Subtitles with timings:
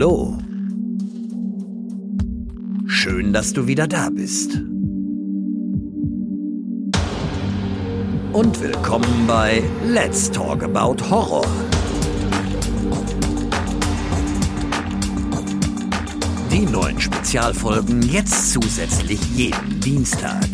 [0.00, 0.38] Hallo.
[2.86, 4.52] Schön, dass du wieder da bist.
[8.32, 11.44] Und willkommen bei Let's Talk About Horror.
[16.52, 20.46] Die neuen Spezialfolgen jetzt zusätzlich jeden Dienstag.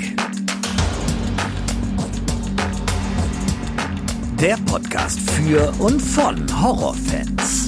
[4.40, 7.63] Der Podcast für und von Horrorfans.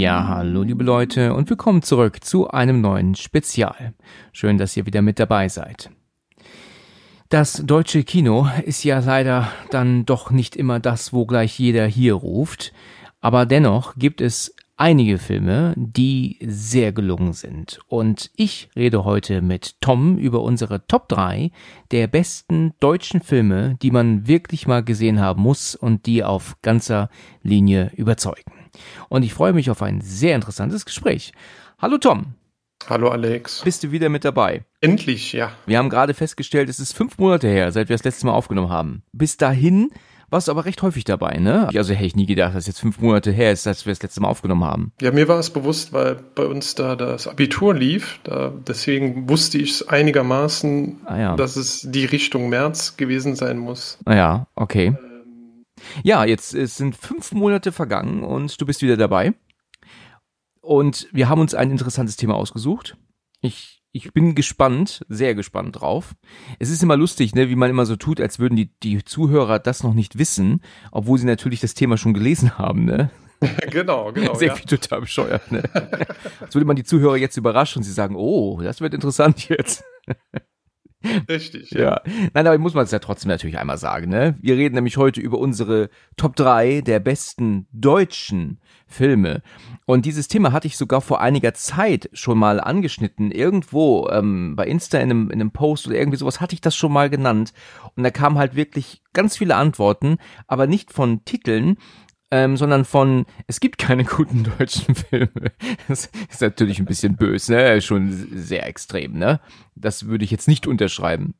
[0.00, 3.92] Ja, hallo liebe Leute und willkommen zurück zu einem neuen Spezial.
[4.32, 5.90] Schön, dass ihr wieder mit dabei seid.
[7.28, 12.14] Das deutsche Kino ist ja leider dann doch nicht immer das, wo gleich jeder hier
[12.14, 12.72] ruft,
[13.20, 17.78] aber dennoch gibt es einige Filme, die sehr gelungen sind.
[17.86, 21.50] Und ich rede heute mit Tom über unsere Top 3
[21.90, 27.10] der besten deutschen Filme, die man wirklich mal gesehen haben muss und die auf ganzer
[27.42, 28.59] Linie überzeugen.
[29.08, 31.32] Und ich freue mich auf ein sehr interessantes Gespräch.
[31.78, 32.34] Hallo Tom.
[32.88, 33.62] Hallo Alex.
[33.62, 34.64] Bist du wieder mit dabei?
[34.80, 35.52] Endlich, ja.
[35.66, 38.70] Wir haben gerade festgestellt, es ist fünf Monate her, seit wir das letzte Mal aufgenommen
[38.70, 39.02] haben.
[39.12, 39.90] Bis dahin
[40.30, 41.68] warst du aber recht häufig dabei, ne?
[41.74, 44.20] Also hätte ich nie gedacht, dass jetzt fünf Monate her ist, als wir das letzte
[44.22, 44.92] Mal aufgenommen haben.
[45.02, 48.20] Ja, mir war es bewusst, weil bei uns da das Abitur lief.
[48.24, 51.36] Da, deswegen wusste ich es einigermaßen, Ah ja.
[51.36, 53.98] dass es die Richtung März gewesen sein muss.
[54.04, 54.94] Ah ja, okay.
[56.02, 59.34] Ja, jetzt es sind fünf Monate vergangen und du bist wieder dabei.
[60.60, 62.96] Und wir haben uns ein interessantes Thema ausgesucht.
[63.40, 66.14] Ich, ich bin gespannt, sehr gespannt drauf.
[66.58, 69.58] Es ist immer lustig, ne, wie man immer so tut, als würden die, die Zuhörer
[69.58, 73.10] das noch nicht wissen, obwohl sie natürlich das Thema schon gelesen haben, ne?
[73.70, 74.34] genau, genau.
[74.34, 74.54] Sehr ja.
[74.54, 75.62] viel total bescheuert, ne?
[76.40, 79.82] Als würde man die Zuhörer jetzt überraschen und sie sagen, oh, das wird interessant jetzt.
[81.28, 81.70] Richtig.
[81.70, 82.02] Ja.
[82.34, 84.36] Nein, aber ich muss man es ja trotzdem natürlich einmal sagen, ne?
[84.40, 89.42] Wir reden nämlich heute über unsere Top 3 der besten deutschen Filme.
[89.86, 93.30] Und dieses Thema hatte ich sogar vor einiger Zeit schon mal angeschnitten.
[93.30, 96.76] Irgendwo ähm, bei Insta in einem, in einem Post oder irgendwie sowas hatte ich das
[96.76, 97.52] schon mal genannt.
[97.96, 101.76] Und da kamen halt wirklich ganz viele Antworten, aber nicht von Titeln,
[102.30, 105.52] ähm, sondern von, es gibt keine guten deutschen Filme.
[105.88, 107.82] Das ist natürlich ein bisschen böse, ne?
[107.82, 109.40] Schon sehr extrem, ne?
[109.74, 111.34] Das würde ich jetzt nicht unterschreiben.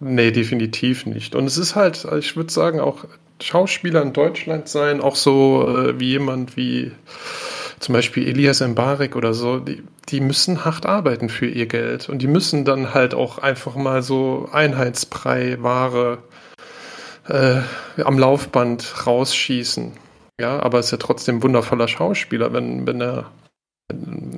[0.00, 1.34] Nee, definitiv nicht.
[1.34, 3.06] Und es ist halt, ich würde sagen, auch
[3.40, 6.92] Schauspieler in Deutschland sein, auch so äh, wie jemand wie
[7.80, 12.08] zum Beispiel Elias Mbarek oder so, die, die müssen hart arbeiten für ihr Geld.
[12.08, 16.18] Und die müssen dann halt auch einfach mal so Einheitsbrei Ware
[17.28, 17.60] äh,
[18.02, 19.92] am Laufband rausschießen.
[20.40, 23.30] Ja, aber ist ja trotzdem ein wundervoller Schauspieler, wenn, wenn er.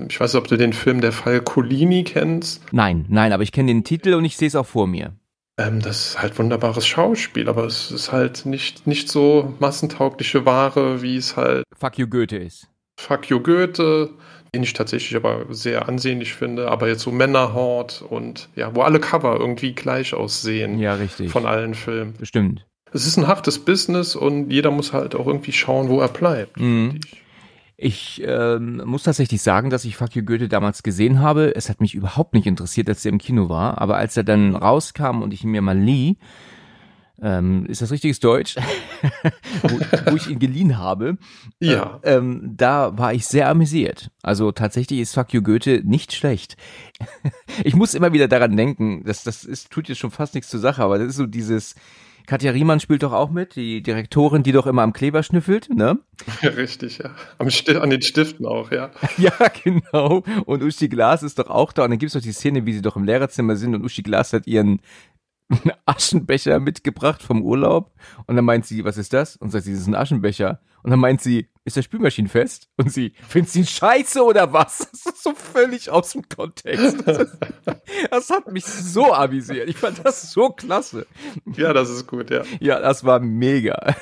[0.08, 2.62] Ich weiß nicht, ob du den Film Der Fall Colini kennst.
[2.72, 5.14] Nein, nein, aber ich kenne den Titel und ich sehe es auch vor mir.
[5.58, 11.00] Ähm, das ist halt wunderbares Schauspiel, aber es ist halt nicht, nicht so massentaugliche Ware,
[11.00, 12.68] wie es halt Fuck you Goethe ist.
[12.98, 14.10] Fuck You Goethe,
[14.54, 19.00] den ich tatsächlich aber sehr ansehnlich finde, aber jetzt so Männerhort und ja, wo alle
[19.00, 21.30] Cover irgendwie gleich aussehen Ja, richtig.
[21.30, 22.14] von allen Filmen.
[22.14, 22.66] Bestimmt.
[22.96, 26.58] Es ist ein hartes Business und jeder muss halt auch irgendwie schauen, wo er bleibt.
[26.58, 26.98] Mhm.
[27.76, 28.22] ich.
[28.24, 31.54] Ähm, muss tatsächlich sagen, dass ich Fuck you Goethe damals gesehen habe.
[31.54, 33.80] Es hat mich überhaupt nicht interessiert, als er im Kino war.
[33.80, 36.16] Aber als er dann rauskam und ich ihn mir mal lieh,
[37.22, 38.56] ähm, ist das richtiges Deutsch,
[39.62, 39.78] wo,
[40.10, 41.16] wo ich ihn geliehen habe,
[41.60, 41.98] Ja.
[42.02, 44.10] äh, ähm, da war ich sehr amüsiert.
[44.22, 46.56] Also tatsächlich ist Fuck you Goethe nicht schlecht.
[47.64, 50.60] ich muss immer wieder daran denken, dass das ist, tut jetzt schon fast nichts zur
[50.60, 51.74] Sache, aber das ist so dieses,
[52.26, 55.98] Katja Riemann spielt doch auch mit, die Direktorin, die doch immer am Kleber schnüffelt, ne?
[56.42, 57.10] Richtig, ja.
[57.38, 58.90] Am Sti an den Stiften auch, ja.
[59.16, 59.32] Ja,
[59.62, 60.24] genau.
[60.44, 61.84] Und Uschi Glas ist doch auch da.
[61.84, 64.32] Und dann gibt's doch die Szene, wie sie doch im Lehrerzimmer sind und Uschi Glas
[64.32, 64.80] hat ihren
[65.84, 67.92] Aschenbecher mitgebracht vom Urlaub.
[68.26, 69.36] Und dann meint sie, was ist das?
[69.36, 70.60] Und sagt sie, das ist ein Aschenbecher.
[70.82, 72.68] Und dann meint sie, ist der Spülmaschinenfest?
[72.76, 74.88] Und sie, findest du ihn scheiße oder was?
[74.90, 77.06] Das ist so völlig aus dem Kontext.
[77.06, 77.38] Das, ist,
[78.10, 79.68] das hat mich so avisiert.
[79.68, 81.06] Ich fand das so klasse.
[81.56, 82.42] Ja, das ist gut, ja.
[82.60, 83.96] Ja, das war mega.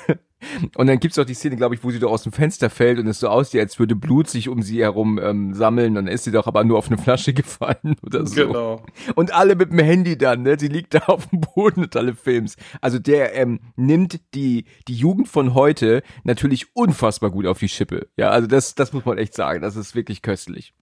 [0.75, 2.99] Und dann gibt's auch die Szene, glaube ich, wo sie doch aus dem Fenster fällt
[2.99, 5.95] und es so aussieht, als würde Blut sich um sie herum ähm, sammeln.
[5.95, 8.47] Dann ist sie doch aber nur auf eine Flasche gefallen oder so.
[8.47, 8.85] Genau.
[9.15, 10.57] Und alle mit dem Handy dann, ne?
[10.59, 12.55] Sie liegt da auf dem Boden und alle Films.
[12.81, 18.07] Also der ähm, nimmt die, die Jugend von heute natürlich unfassbar gut auf die Schippe.
[18.17, 19.61] Ja, also das, das muss man echt sagen.
[19.61, 20.73] Das ist wirklich köstlich.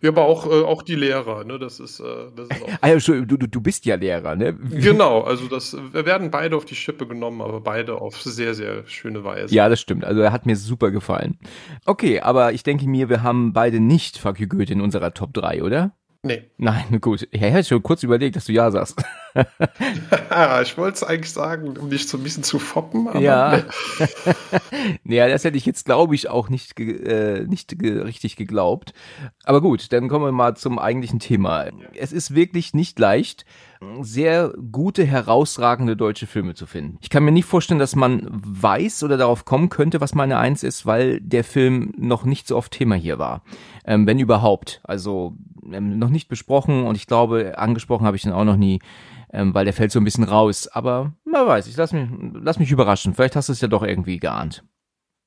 [0.00, 1.58] Ja, aber auch, äh, auch die Lehrer, ne?
[1.58, 2.68] Das ist, äh, das ist auch.
[2.80, 4.54] Ah ja, du, du bist ja Lehrer, ne?
[4.54, 8.86] Genau, also das wir werden beide auf die Schippe genommen, aber beide auf sehr, sehr
[8.86, 9.54] schöne Weise.
[9.54, 10.04] Ja, das stimmt.
[10.04, 11.38] Also er hat mir super gefallen.
[11.86, 15.32] Okay, aber ich denke mir, wir haben beide nicht Fuck you Goethe in unserer Top
[15.34, 15.92] 3, oder?
[16.22, 16.50] Nee.
[16.58, 17.26] Nein, gut.
[17.30, 19.02] Ich hätte schon kurz überlegt, dass du ja sagst.
[19.34, 23.08] ich wollte es eigentlich sagen, um dich so ein bisschen zu foppen.
[23.08, 23.62] Aber ja.
[25.04, 28.92] ja, das hätte ich jetzt, glaube ich, auch nicht, äh, nicht ge richtig geglaubt.
[29.44, 31.66] Aber gut, dann kommen wir mal zum eigentlichen Thema.
[31.94, 33.46] Es ist wirklich nicht leicht,
[34.02, 36.98] sehr gute, herausragende deutsche Filme zu finden.
[37.00, 40.64] Ich kann mir nicht vorstellen, dass man weiß oder darauf kommen könnte, was meine Eins
[40.64, 43.42] ist, weil der Film noch nicht so oft Thema hier war.
[43.86, 44.82] Ähm, wenn überhaupt.
[44.84, 45.34] Also
[45.72, 48.80] ähm, noch nicht besprochen und ich glaube, angesprochen habe ich ihn auch noch nie,
[49.32, 50.68] ähm, weil der fällt so ein bisschen raus.
[50.68, 53.14] Aber man weiß, ich lass mich, lass mich überraschen.
[53.14, 54.64] Vielleicht hast du es ja doch irgendwie geahnt.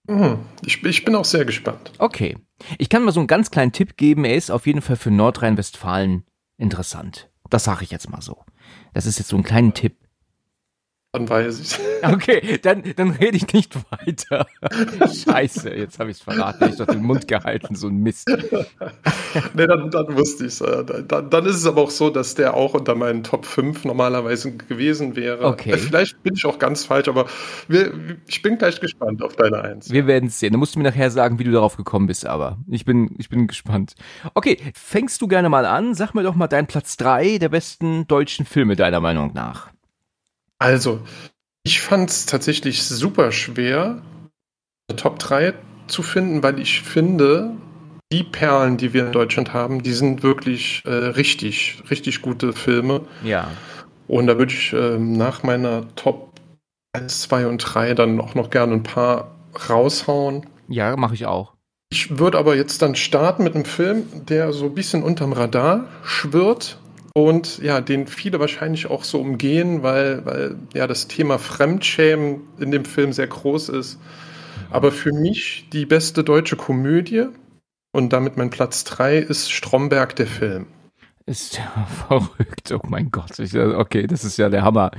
[0.07, 0.39] Mhm.
[0.65, 1.93] Ich, ich bin auch sehr gespannt.
[1.97, 2.37] Okay.
[2.77, 4.25] Ich kann mal so einen ganz kleinen Tipp geben.
[4.25, 6.23] Er ist auf jeden Fall für Nordrhein-Westfalen
[6.57, 7.29] interessant.
[7.49, 8.43] Das sage ich jetzt mal so.
[8.93, 9.97] Das ist jetzt so ein kleiner Tipp.
[11.15, 11.79] Dann weiß ich
[12.11, 14.47] Okay, dann, dann rede ich nicht weiter.
[15.07, 16.71] Scheiße, jetzt habe ich es verraten.
[16.73, 18.27] Ich habe den Mund gehalten, so ein Mist.
[19.53, 20.63] nee, dann, dann wusste ich es.
[21.07, 24.57] Dann, dann ist es aber auch so, dass der auch unter meinen Top 5 normalerweise
[24.57, 25.45] gewesen wäre.
[25.45, 25.73] Okay.
[25.73, 27.27] Äh, vielleicht bin ich auch ganz falsch, aber
[27.67, 27.93] wir,
[28.25, 29.91] ich bin gleich gespannt auf deine Eins.
[29.91, 30.53] Wir werden es sehen.
[30.53, 33.29] Dann musst du mir nachher sagen, wie du darauf gekommen bist, aber ich bin, ich
[33.29, 33.93] bin gespannt.
[34.33, 35.93] Okay, fängst du gerne mal an.
[35.93, 39.72] Sag mir doch mal deinen Platz 3 der besten deutschen Filme deiner Meinung nach.
[40.63, 41.01] Also,
[41.65, 44.01] ich fand es tatsächlich super schwer,
[44.87, 45.55] eine Top 3
[45.87, 47.51] zu finden, weil ich finde,
[48.13, 53.01] die Perlen, die wir in Deutschland haben, die sind wirklich äh, richtig, richtig gute Filme.
[53.25, 53.51] Ja.
[54.07, 56.31] Und da würde ich äh, nach meiner Top
[56.93, 59.35] 1, 2 und 3 dann auch noch gerne ein paar
[59.69, 60.45] raushauen.
[60.69, 61.55] Ja, mache ich auch.
[61.91, 65.89] Ich würde aber jetzt dann starten mit einem Film, der so ein bisschen unterm Radar
[66.05, 66.77] schwirrt,
[67.13, 72.71] und ja, den viele wahrscheinlich auch so umgehen, weil, weil ja das Thema Fremdschämen in
[72.71, 73.99] dem Film sehr groß ist.
[74.71, 77.27] Aber für mich die beste deutsche Komödie
[77.91, 80.65] und damit mein Platz 3 ist Stromberg der Film.
[81.27, 83.37] Ist ja verrückt, oh mein Gott.
[83.37, 84.91] Ich, okay, das ist ja der Hammer.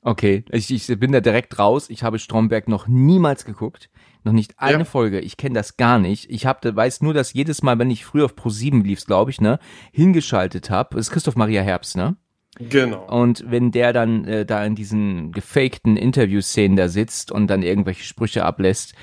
[0.00, 1.90] Okay, ich, ich bin da direkt raus.
[1.90, 3.90] Ich habe Stromberg noch niemals geguckt.
[4.24, 4.84] Noch nicht eine ja.
[4.84, 5.20] Folge.
[5.20, 6.30] Ich kenne das gar nicht.
[6.30, 9.40] Ich hab, weiß nur, dass jedes Mal, wenn ich früher auf Pro7 lief, glaube ich,
[9.40, 9.58] ne,
[9.92, 10.98] hingeschaltet habe.
[10.98, 12.16] Ist Christoph Maria Herbst, ne?
[12.58, 13.06] Genau.
[13.06, 18.04] Und wenn der dann äh, da in diesen gefakten Interviewszenen da sitzt und dann irgendwelche
[18.04, 18.94] Sprüche ablässt,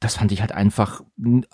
[0.00, 1.02] das fand ich halt einfach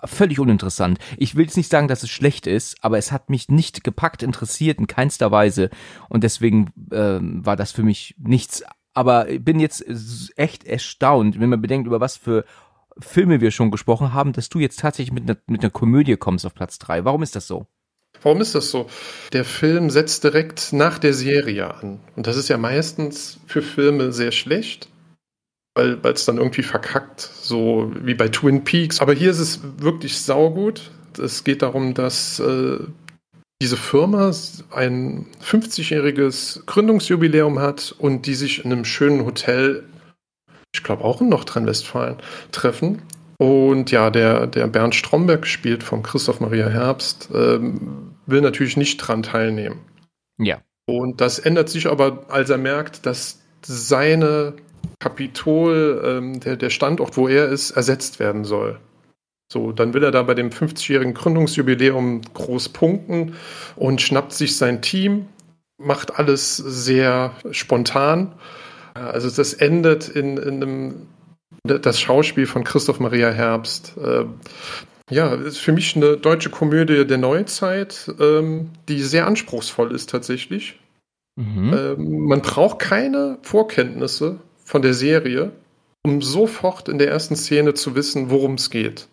[0.03, 0.97] völlig uninteressant.
[1.17, 4.23] Ich will jetzt nicht sagen, dass es schlecht ist, aber es hat mich nicht gepackt,
[4.23, 5.69] interessiert in keinster Weise
[6.09, 8.63] und deswegen äh, war das für mich nichts.
[8.95, 9.85] Aber ich bin jetzt
[10.35, 12.43] echt erstaunt, wenn man bedenkt, über was für
[13.01, 16.45] Filme wir schon gesprochen haben, dass du jetzt tatsächlich mit einer, mit einer Komödie kommst
[16.45, 17.05] auf Platz drei.
[17.05, 17.67] Warum ist das so?
[18.21, 18.87] Warum ist das so?
[19.33, 21.99] Der Film setzt direkt nach der Serie an.
[22.15, 24.89] Und das ist ja meistens für Filme sehr schlecht,
[25.75, 28.99] weil es dann irgendwie verkackt, so wie bei Twin Peaks.
[28.99, 30.91] Aber hier ist es wirklich saugut.
[31.17, 32.79] Es geht darum, dass äh,
[33.61, 34.31] diese Firma
[34.71, 39.83] ein 50-jähriges Gründungsjubiläum hat und die sich in einem schönen Hotel
[40.73, 42.17] ich glaube auch in Nordrhein-Westfalen,
[42.51, 43.01] treffen.
[43.37, 48.97] Und ja, der, der Bernd Stromberg gespielt von Christoph Maria Herbst, ähm, will natürlich nicht
[48.97, 49.79] dran teilnehmen.
[50.37, 50.59] Ja.
[50.85, 54.53] Und das ändert sich aber, als er merkt, dass seine
[54.99, 58.79] Kapitol, ähm, der, der Standort, wo er ist, ersetzt werden soll.
[59.51, 63.35] So, dann will er da bei dem 50-jährigen Gründungsjubiläum groß punkten
[63.75, 65.27] und schnappt sich sein Team,
[65.77, 68.33] macht alles sehr spontan
[69.07, 71.07] also das endet in, in einem
[71.63, 73.93] das Schauspiel von Christoph Maria Herbst.
[73.97, 74.25] Äh,
[75.09, 80.79] ja, ist für mich eine deutsche Komödie der Neuzeit, ähm, die sehr anspruchsvoll ist tatsächlich.
[81.35, 81.73] Mhm.
[81.73, 85.51] Ähm, man braucht keine Vorkenntnisse von der Serie,
[86.03, 89.07] um sofort in der ersten Szene zu wissen, worum es geht.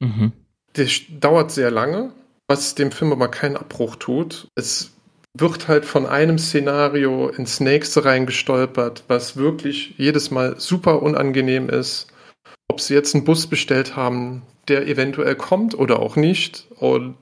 [0.00, 0.32] Mhm.
[0.76, 0.86] Der
[1.18, 2.12] dauert sehr lange,
[2.46, 4.48] was dem Film aber keinen Abbruch tut.
[4.54, 4.92] Es
[5.38, 12.08] wird halt von einem Szenario ins nächste reingestolpert, was wirklich jedes Mal super unangenehm ist.
[12.68, 16.66] Ob sie jetzt einen Bus bestellt haben, der eventuell kommt oder auch nicht.
[16.76, 17.16] Und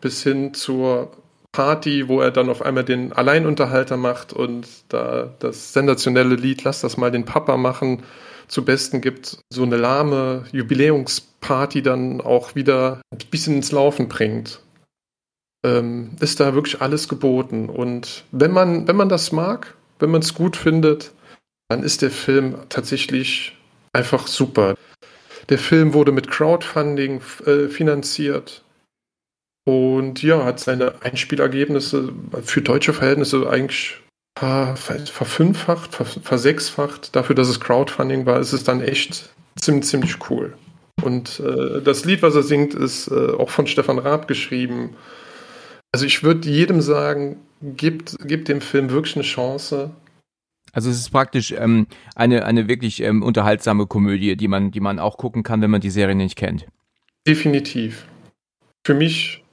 [0.00, 1.12] bis hin zur
[1.52, 6.80] Party, wo er dann auf einmal den Alleinunterhalter macht und da das sensationelle Lied Lass
[6.80, 8.02] das mal den Papa machen
[8.46, 14.60] zu Besten gibt, so eine lahme Jubiläumsparty dann auch wieder ein bisschen ins Laufen bringt
[15.64, 17.68] ähm, ist da wirklich alles geboten.
[17.68, 21.12] Und wenn man, wenn man das mag, wenn man es gut findet,
[21.68, 23.56] dann ist der Film tatsächlich
[23.92, 24.74] einfach super.
[25.48, 28.62] Der Film wurde mit Crowdfunding äh, finanziert
[29.64, 32.12] und ja, hat seine Einspielergebnisse
[32.42, 34.00] für deutsche Verhältnisse eigentlich
[34.36, 37.14] verfünffacht, versechsfacht.
[37.14, 40.54] Dafür, dass es Crowdfunding war, ist es dann echt ziemlich, ziemlich cool.
[41.02, 44.96] Und äh, das Lied, was er singt, ist äh, auch von Stefan Raab geschrieben.
[45.92, 49.90] Also ich würde jedem sagen, gibt, gibt dem Film wirklich eine Chance.
[50.72, 54.98] Also es ist praktisch ähm, eine, eine wirklich ähm, unterhaltsame Komödie, die man, die man
[54.98, 56.66] auch gucken kann, wenn man die Serie nicht kennt.
[57.26, 58.06] Definitiv.
[58.86, 59.44] Für mich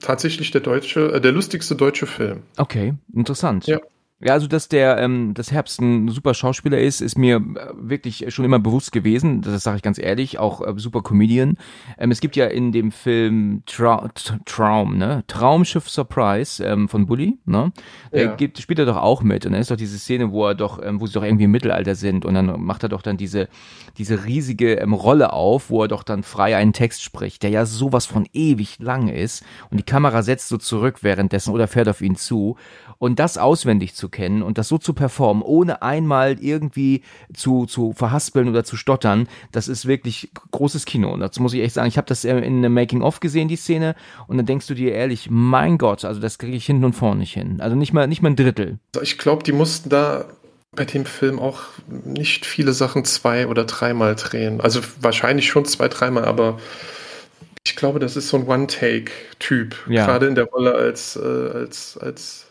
[0.00, 2.42] tatsächlich der deutsche, äh, der lustigste deutsche Film.
[2.56, 3.66] Okay, interessant.
[3.66, 3.80] Ja.
[4.24, 7.42] Ja, also dass der ähm, das Herbst ein super Schauspieler ist, ist mir äh,
[7.76, 9.42] wirklich schon immer bewusst gewesen.
[9.42, 11.58] Das sage ich ganz ehrlich, auch äh, super Comedian.
[11.98, 14.08] Ähm, es gibt ja in dem Film Tra
[14.46, 17.70] Traum, ne, Traumschiff Surprise ähm, von Bully, ne,
[18.12, 18.34] ja.
[18.34, 19.44] gibt, spielt er doch auch mit.
[19.44, 21.50] Und dann ist doch diese Szene, wo er doch, ähm, wo sie doch irgendwie im
[21.50, 23.48] Mittelalter sind und dann macht er doch dann diese
[23.98, 27.66] diese riesige ähm, Rolle auf, wo er doch dann frei einen Text spricht, der ja
[27.66, 32.00] sowas von ewig lang ist und die Kamera setzt so zurück währenddessen oder fährt auf
[32.00, 32.56] ihn zu
[33.04, 37.02] und das auswendig zu kennen und das so zu performen, ohne einmal irgendwie
[37.34, 41.12] zu, zu verhaspeln oder zu stottern, das ist wirklich großes Kino.
[41.12, 43.94] Und dazu muss ich echt sagen, ich habe das in einem Making-of gesehen, die Szene,
[44.26, 47.20] und dann denkst du dir ehrlich, mein Gott, also das kriege ich hinten und vorne
[47.20, 47.60] nicht hin.
[47.60, 48.78] Also nicht mal, nicht mal ein Drittel.
[49.02, 50.24] Ich glaube, die mussten da
[50.72, 51.60] bei dem Film auch
[52.06, 54.62] nicht viele Sachen zwei- oder dreimal drehen.
[54.62, 56.58] Also wahrscheinlich schon zwei, dreimal, aber
[57.66, 59.76] ich glaube, das ist so ein One-Take-Typ.
[59.90, 60.06] Ja.
[60.06, 62.46] Gerade in der Rolle als, äh, als, als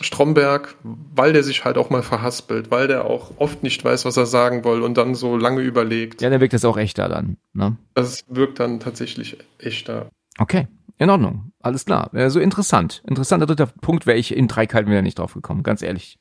[0.00, 4.16] Stromberg, weil der sich halt auch mal verhaspelt, weil der auch oft nicht weiß, was
[4.16, 6.22] er sagen will und dann so lange überlegt.
[6.22, 7.36] Ja, der wirkt das auch echter dann.
[7.52, 7.76] Ne?
[7.94, 10.08] Das wirkt dann tatsächlich echter.
[10.38, 11.52] Okay, in Ordnung.
[11.60, 12.10] Alles klar.
[12.12, 13.02] Also interessant.
[13.08, 16.18] Interessanter dritter Punkt wäre ich in drei Kalten wieder nicht drauf gekommen, ganz ehrlich.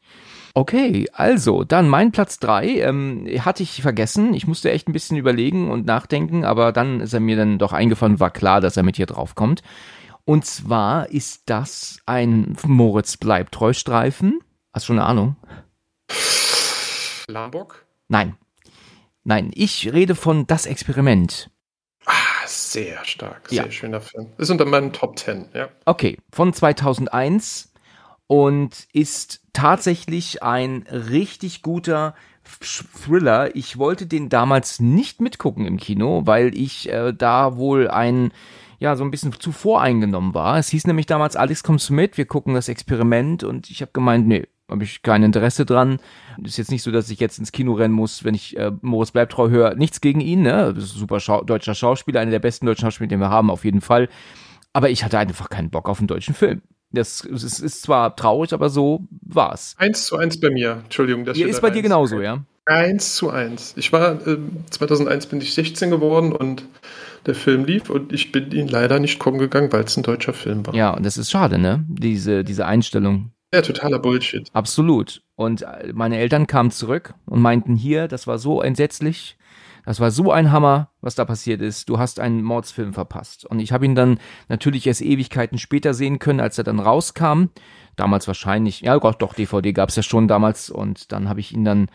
[0.56, 4.34] Okay, also, dann mein Platz drei ähm, hatte ich vergessen.
[4.34, 7.74] Ich musste echt ein bisschen überlegen und nachdenken, aber dann ist er mir dann doch
[7.74, 9.62] eingefallen, war klar, dass er mit hier drauf kommt.
[10.28, 14.42] Und zwar ist das ein Moritz bleibt treu Streifen.
[14.74, 15.38] Hast du schon eine Ahnung?
[17.30, 17.86] Lambock?
[18.10, 18.36] Nein.
[19.24, 21.50] Nein, ich rede von Das Experiment.
[22.06, 22.12] Ah,
[22.46, 23.72] sehr stark, sehr ja.
[23.72, 24.28] schöner Film.
[24.38, 25.70] Ist unter meinen Top 10, ja.
[25.86, 27.72] Okay, von 2001
[28.28, 33.56] und ist tatsächlich ein richtig guter Thriller.
[33.56, 38.34] Ich wollte den damals nicht mitgucken im Kino, weil ich äh, da wohl ein
[38.80, 40.58] ja so ein bisschen zu voreingenommen war.
[40.58, 42.18] Es hieß nämlich damals, Alex, kommst du mit?
[42.18, 46.00] Wir gucken das Experiment und ich habe gemeint, nee, habe ich kein Interesse dran.
[46.44, 49.12] Ist jetzt nicht so, dass ich jetzt ins Kino rennen muss, wenn ich äh, Moritz
[49.12, 49.76] Bleibtreu höre.
[49.76, 50.74] Nichts gegen ihn, ne?
[50.78, 54.10] super Schau deutscher Schauspieler, einer der besten deutschen Schauspieler, den wir haben, auf jeden Fall.
[54.74, 56.62] Aber ich hatte einfach keinen Bock auf einen deutschen Film.
[56.92, 59.76] Das, das ist zwar traurig, aber so war's.
[59.78, 60.82] Eins zu eins bei mir.
[60.84, 61.26] Entschuldigung.
[61.26, 62.44] Das ist bei dir genauso, ja?
[62.68, 63.74] Eins zu eins.
[63.78, 64.38] Ich war, äh,
[64.70, 66.66] 2001 bin ich 16 geworden und
[67.26, 70.34] der Film lief und ich bin ihn leider nicht gucken gegangen, weil es ein deutscher
[70.34, 70.76] Film war.
[70.76, 71.86] Ja, und das ist schade, ne?
[71.88, 73.32] Diese, diese Einstellung.
[73.54, 74.50] Ja, totaler Bullshit.
[74.54, 75.22] Absolut.
[75.36, 79.38] Und meine Eltern kamen zurück und meinten hier, das war so entsetzlich,
[79.88, 81.88] das war so ein Hammer, was da passiert ist.
[81.88, 83.46] Du hast einen Mordsfilm verpasst.
[83.46, 84.20] Und ich habe ihn dann
[84.50, 87.46] natürlich erst Ewigkeiten später sehen können, als er dann rauskam.
[87.96, 90.70] Damals wahrscheinlich, ja Gott, doch, DVD gab es ja schon damals.
[90.70, 91.88] Und dann habe ich ihn dann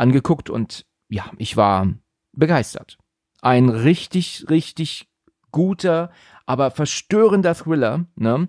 [0.00, 1.88] angeguckt und ja, ich war
[2.32, 2.98] begeistert
[3.42, 5.08] ein richtig, richtig
[5.50, 6.10] guter,
[6.46, 8.48] aber verstörender Thriller, ne?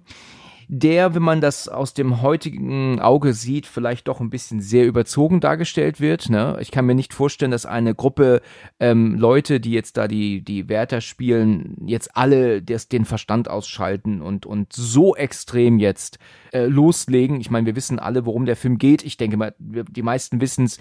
[0.74, 5.42] der, wenn man das aus dem heutigen Auge sieht, vielleicht doch ein bisschen sehr überzogen
[5.42, 6.30] dargestellt wird.
[6.30, 6.58] Ne?
[6.62, 8.42] Ich kann mir nicht vorstellen, dass eine Gruppe
[8.80, 14.22] ähm, Leute, die jetzt da die, die Wärter spielen, jetzt alle des, den Verstand ausschalten
[14.22, 16.20] und, und so extrem jetzt
[16.54, 17.42] äh, loslegen.
[17.42, 19.04] Ich meine, wir wissen alle, worum der Film geht.
[19.04, 20.80] Ich denke mal, die meisten wissen es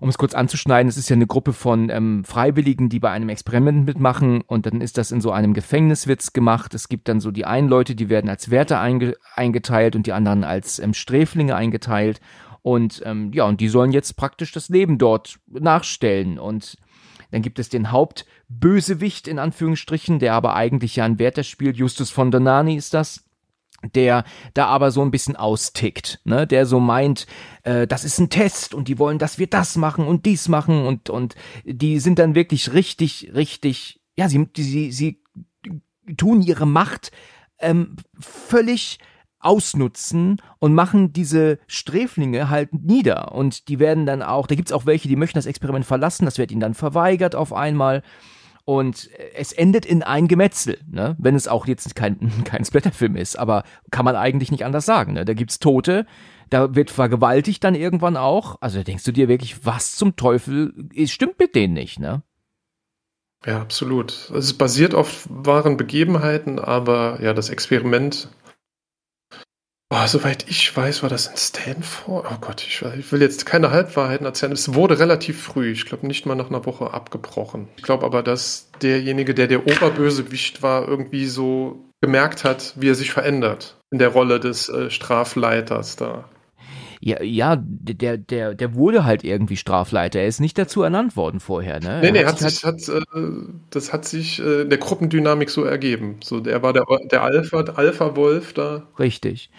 [0.00, 3.28] um es kurz anzuschneiden, es ist ja eine Gruppe von ähm, Freiwilligen, die bei einem
[3.28, 6.74] Experiment mitmachen und dann ist das in so einem Gefängniswitz gemacht.
[6.74, 10.12] Es gibt dann so die einen Leute, die werden als Wärter einge eingeteilt und die
[10.12, 12.20] anderen als ähm, Sträflinge eingeteilt
[12.62, 16.76] und ähm, ja, und die sollen jetzt praktisch das Leben dort nachstellen und
[17.30, 21.76] dann gibt es den Hauptbösewicht in Anführungsstrichen, der aber eigentlich ja ein Wärter spielt.
[21.76, 23.25] Justus von Donani ist das
[23.94, 27.26] der da aber so ein bisschen austickt, ne, der so meint,
[27.62, 30.86] äh, das ist ein Test und die wollen, dass wir das machen und dies machen
[30.86, 35.22] und und die sind dann wirklich richtig, richtig, ja, sie sie sie
[36.16, 37.10] tun ihre Macht
[37.58, 38.98] ähm, völlig
[39.38, 43.32] ausnutzen und machen diese Sträflinge halt nieder.
[43.32, 46.38] Und die werden dann auch, da gibt's auch welche, die möchten das Experiment verlassen, das
[46.38, 48.02] wird ihnen dann verweigert auf einmal
[48.66, 51.16] und es endet in ein Gemetzel, ne?
[51.18, 55.14] wenn es auch jetzt kein, kein Splatterfilm ist, aber kann man eigentlich nicht anders sagen.
[55.14, 55.24] Ne?
[55.24, 56.04] Da gibt's Tote,
[56.50, 58.56] da wird vergewaltigt dann irgendwann auch.
[58.60, 62.22] Also denkst du dir wirklich, was zum Teufel ist, stimmt mit denen nicht, ne?
[63.44, 64.30] Ja, absolut.
[64.34, 68.28] Es basiert auf wahren Begebenheiten, aber ja, das Experiment
[69.88, 72.26] Oh, soweit ich weiß, war das in Stanford.
[72.28, 74.50] Oh Gott, ich, ich, will jetzt keine Halbwahrheiten erzählen.
[74.50, 77.68] Es wurde relativ früh, ich glaube nicht mal nach einer Woche abgebrochen.
[77.76, 82.96] Ich glaube aber, dass derjenige, der der Oberbösewicht war, irgendwie so gemerkt hat, wie er
[82.96, 86.28] sich verändert in der Rolle des äh, Strafleiters da.
[87.00, 90.20] Ja, ja, der, der, der wurde halt irgendwie Strafleiter.
[90.20, 92.00] Er ist nicht dazu ernannt worden vorher, ne?
[92.02, 93.02] Nee, nee, hat sich, hat, hat, äh,
[93.70, 96.16] das hat sich äh, der Gruppendynamik so ergeben.
[96.22, 98.86] So, der war der, der Alpha, Alpha-Wolf da.
[98.98, 99.50] Richtig.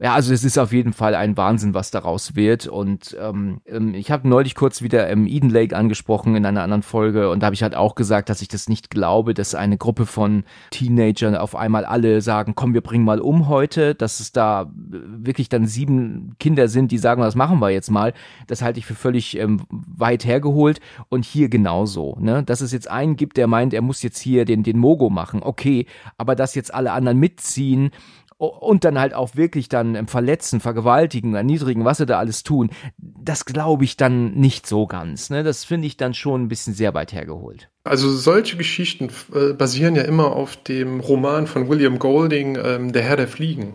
[0.00, 2.68] Ja, also es ist auf jeden Fall ein Wahnsinn, was daraus wird.
[2.68, 6.84] Und ähm, ähm ich habe neulich kurz wieder ähm, Eden Lake angesprochen in einer anderen
[6.84, 9.76] Folge und da habe ich halt auch gesagt, dass ich das nicht glaube, dass eine
[9.76, 14.30] Gruppe von Teenagern auf einmal alle sagen, komm, wir bringen mal um heute, dass es
[14.30, 18.14] da wirklich dann sieben Kinder sind, die sagen, was machen wir jetzt mal.
[18.46, 20.78] Das halte ich für völlig ähm, weit hergeholt
[21.08, 22.16] und hier genauso.
[22.20, 22.44] Ne?
[22.44, 25.42] Dass es jetzt einen gibt, der meint, er muss jetzt hier den, den Mogo machen,
[25.42, 25.86] okay,
[26.18, 27.90] aber dass jetzt alle anderen mitziehen,
[28.38, 33.44] und dann halt auch wirklich dann verletzen, vergewaltigen, erniedrigen, was sie da alles tun, das
[33.44, 35.28] glaube ich dann nicht so ganz.
[35.28, 35.42] Ne?
[35.42, 37.68] Das finde ich dann schon ein bisschen sehr weit hergeholt.
[37.84, 43.02] Also solche Geschichten äh, basieren ja immer auf dem Roman von William Golding, ähm, Der
[43.02, 43.74] Herr der Fliegen.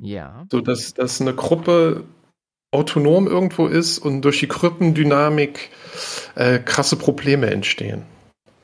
[0.00, 0.46] Ja.
[0.50, 2.04] So dass, dass eine Gruppe
[2.72, 5.70] autonom irgendwo ist und durch die Gruppendynamik
[6.36, 8.04] äh, krasse Probleme entstehen.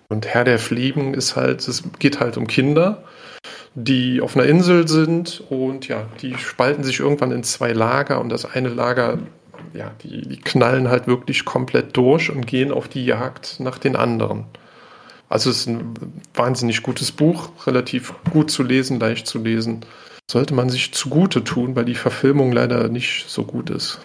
[0.08, 3.02] Und Herr der Fliegen ist halt, es geht halt um Kinder
[3.76, 8.30] die auf einer Insel sind und ja, die spalten sich irgendwann in zwei Lager und
[8.30, 9.18] das eine Lager,
[9.74, 13.94] ja, die, die knallen halt wirklich komplett durch und gehen auf die Jagd nach den
[13.94, 14.46] anderen.
[15.28, 15.94] Also es ist ein
[16.34, 19.84] wahnsinnig gutes Buch, relativ gut zu lesen, leicht zu lesen.
[20.30, 24.00] Sollte man sich zugute tun, weil die Verfilmung leider nicht so gut ist.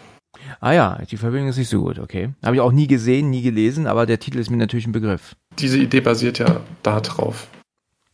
[0.59, 2.33] Ah ja, die Verfilmung ist nicht so gut, okay.
[2.43, 5.35] Habe ich auch nie gesehen, nie gelesen, aber der Titel ist mir natürlich ein Begriff.
[5.59, 7.47] Diese Idee basiert ja da drauf.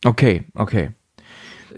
[0.04, 0.90] Okay, okay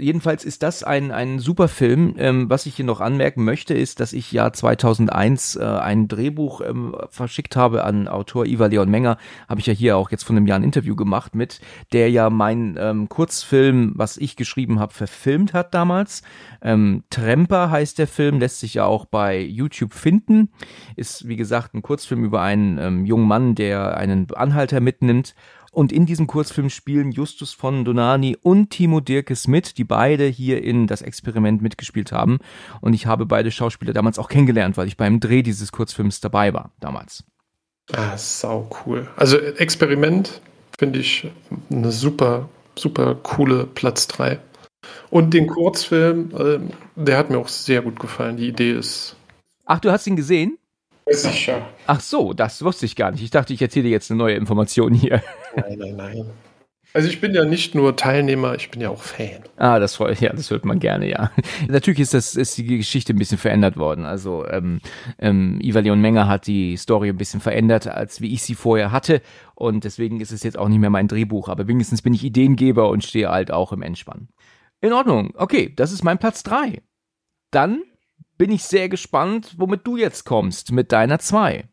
[0.00, 2.14] jedenfalls ist das ein, ein super Film.
[2.19, 6.61] Ähm, was ich hier noch anmerken möchte, ist, dass ich ja 2001 äh, ein Drehbuch
[6.62, 9.19] ähm, verschickt habe an Autor Iva Leon Menger.
[9.49, 11.61] Habe ich ja hier auch jetzt von einem Jahr ein Interview gemacht mit,
[11.92, 16.23] der ja mein ähm, Kurzfilm, was ich geschrieben habe, verfilmt hat damals.
[16.62, 20.50] Ähm, Tremper heißt der Film, lässt sich ja auch bei YouTube finden.
[20.97, 25.34] Ist, wie gesagt, ein Kurzfilm über einen ähm, jungen Mann, der einen Anhalter mitnimmt
[25.71, 30.63] und in diesem Kurzfilm spielen Justus von Donani und Timo Dirkes mit, die beide hier
[30.63, 32.39] in das Experiment mitgespielt haben.
[32.80, 36.52] Und ich habe beide Schauspieler damals auch kennengelernt, weil ich beim Dreh dieses Kurzfilms dabei
[36.52, 37.25] war, damals.
[37.93, 39.09] Ah, sau cool.
[39.17, 40.41] Also Experiment
[40.78, 41.28] finde ich
[41.71, 44.39] eine super, super coole Platz 3.
[45.11, 46.59] Und den Kurzfilm, äh,
[46.97, 48.37] der hat mir auch sehr gut gefallen.
[48.37, 49.17] Die Idee ist.
[49.67, 50.59] Ach, du hast ihn gesehen?
[51.12, 51.66] Sicher.
[51.86, 53.23] Ach so, das wusste ich gar nicht.
[53.23, 55.23] Ich dachte, ich erzähle dir jetzt eine neue Information hier.
[55.56, 56.26] Nein, nein, nein.
[56.92, 59.44] Also ich bin ja nicht nur Teilnehmer, ich bin ja auch Fan.
[59.56, 61.30] Ah, das freut ja, das hört man gerne, ja.
[61.68, 64.04] Natürlich ist das ist die Geschichte ein bisschen verändert worden.
[64.04, 64.80] Also ähm,
[65.18, 68.90] ähm, Iva Leon Menger hat die Story ein bisschen verändert, als wie ich sie vorher
[68.90, 69.23] hatte.
[69.54, 71.49] Und deswegen ist es jetzt auch nicht mehr mein Drehbuch.
[71.49, 74.28] Aber wenigstens bin ich Ideengeber und stehe halt auch im Entspann.
[74.80, 75.32] In Ordnung.
[75.36, 76.82] Okay, das ist mein Platz drei.
[77.52, 77.82] Dann
[78.41, 81.65] bin ich sehr gespannt, womit du jetzt kommst mit deiner 2.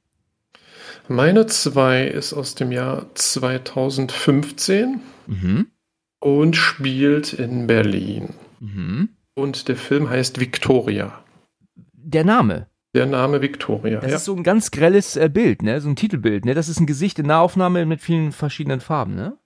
[1.07, 5.67] Meine 2 ist aus dem Jahr 2015 mhm.
[6.19, 8.33] und spielt in Berlin.
[8.59, 9.07] Mhm.
[9.33, 11.23] Und der Film heißt Victoria.
[11.93, 12.67] Der Name?
[12.93, 14.01] Der Name Victoria.
[14.01, 14.17] Das ja.
[14.17, 15.79] ist so ein ganz grelles äh, Bild, ne?
[15.79, 16.53] So ein Titelbild, ne?
[16.53, 19.37] Das ist ein Gesicht in Nahaufnahme mit vielen verschiedenen Farben, ne?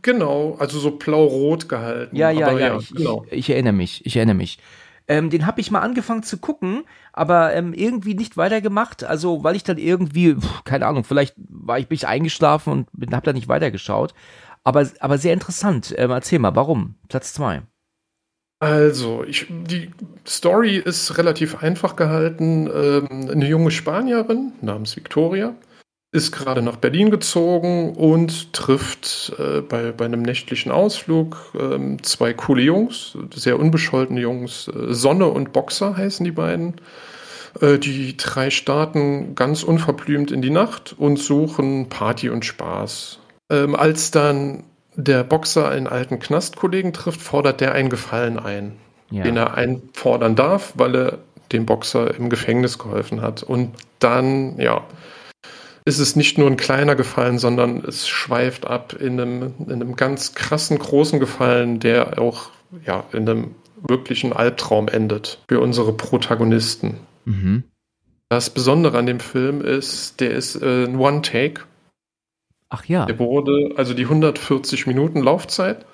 [0.00, 2.16] Genau, also so blau-rot gehalten.
[2.16, 3.26] Ja, ja, ja, ja, ich, genau.
[3.26, 4.58] ich, ich erinnere mich, ich erinnere mich.
[5.08, 9.04] Ähm, den habe ich mal angefangen zu gucken, aber ähm, irgendwie nicht weitergemacht.
[9.04, 13.14] Also weil ich dann irgendwie, pf, keine Ahnung, vielleicht war ich bin ich eingeschlafen und
[13.14, 14.14] habe da nicht weitergeschaut.
[14.64, 15.94] Aber, aber sehr interessant.
[15.96, 16.96] Ähm, erzähl mal, warum?
[17.08, 17.62] Platz zwei.
[18.60, 19.90] Also, ich, die
[20.26, 22.68] Story ist relativ einfach gehalten.
[22.72, 25.54] Ähm, eine junge Spanierin namens Victoria
[26.10, 32.32] ist gerade nach Berlin gezogen und trifft äh, bei, bei einem nächtlichen Ausflug äh, zwei
[32.32, 34.68] coole Jungs, sehr unbescholtene Jungs.
[34.68, 36.80] Äh, Sonne und Boxer heißen die beiden.
[37.60, 43.18] Äh, die drei starten ganz unverblümt in die Nacht und suchen Party und Spaß.
[43.50, 48.76] Ähm, als dann der Boxer einen alten Knastkollegen trifft, fordert der einen Gefallen ein,
[49.10, 49.24] ja.
[49.24, 51.18] den er einfordern darf, weil er
[51.52, 53.42] dem Boxer im Gefängnis geholfen hat.
[53.42, 54.84] Und dann, ja,
[55.88, 59.96] ist es nicht nur ein kleiner Gefallen, sondern es schweift ab in einem, in einem
[59.96, 62.50] ganz krassen, großen Gefallen, der auch
[62.84, 66.98] ja, in einem wirklichen Albtraum endet für unsere Protagonisten.
[67.24, 67.64] Mhm.
[68.28, 71.62] Das Besondere an dem Film ist, der ist äh, ein One-Take.
[72.68, 73.06] Ach ja.
[73.06, 75.86] Der wurde, also die 140 Minuten Laufzeit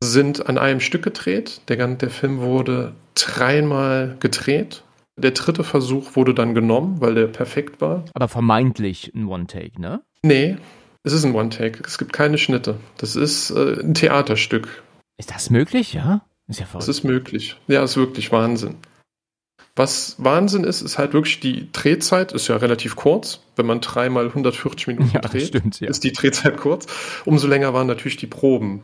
[0.00, 1.60] sind an einem Stück gedreht.
[1.66, 4.84] Der, der Film wurde dreimal gedreht
[5.16, 8.04] der dritte Versuch wurde dann genommen, weil der perfekt war.
[8.14, 10.02] Aber vermeintlich ein One-Take, ne?
[10.22, 10.56] Nee,
[11.02, 11.82] es ist ein One-Take.
[11.86, 12.78] Es gibt keine Schnitte.
[12.98, 14.82] Das ist äh, ein Theaterstück.
[15.16, 16.22] Ist das möglich, ja?
[16.48, 16.88] Ist ja verrückt.
[16.88, 17.56] Das ist möglich.
[17.66, 18.76] Ja, ist wirklich Wahnsinn.
[19.74, 23.40] Was Wahnsinn ist, ist halt wirklich die Drehzeit, ist ja relativ kurz.
[23.56, 25.88] Wenn man dreimal 140 Minuten ja, dreht, stimmt, ja.
[25.88, 26.86] ist die Drehzeit kurz.
[27.24, 28.82] Umso länger waren natürlich die Proben.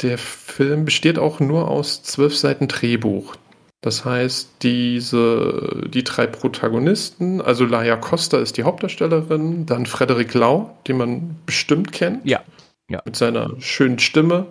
[0.00, 3.36] Der Film besteht auch nur aus zwölf Seiten Drehbuch.
[3.82, 10.78] Das heißt, diese, die drei Protagonisten, also Laia Costa ist die Hauptdarstellerin, dann Frederik Lau,
[10.86, 12.24] den man bestimmt kennt.
[12.24, 12.42] Ja.
[12.88, 13.02] ja.
[13.04, 14.46] Mit seiner schönen Stimme.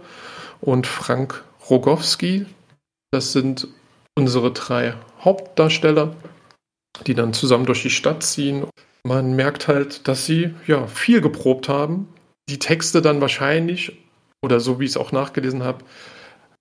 [0.60, 2.46] Und Frank Rogowski.
[3.12, 3.70] Das sind
[4.15, 6.13] unsere drei Hauptdarsteller,
[7.08, 8.65] die dann zusammen durch die Stadt ziehen.
[9.04, 12.10] Man merkt halt, dass sie ja viel geprobt haben.
[12.50, 13.98] Die Texte dann wahrscheinlich,
[14.41, 15.86] oder so wie ich es auch nachgelesen habe,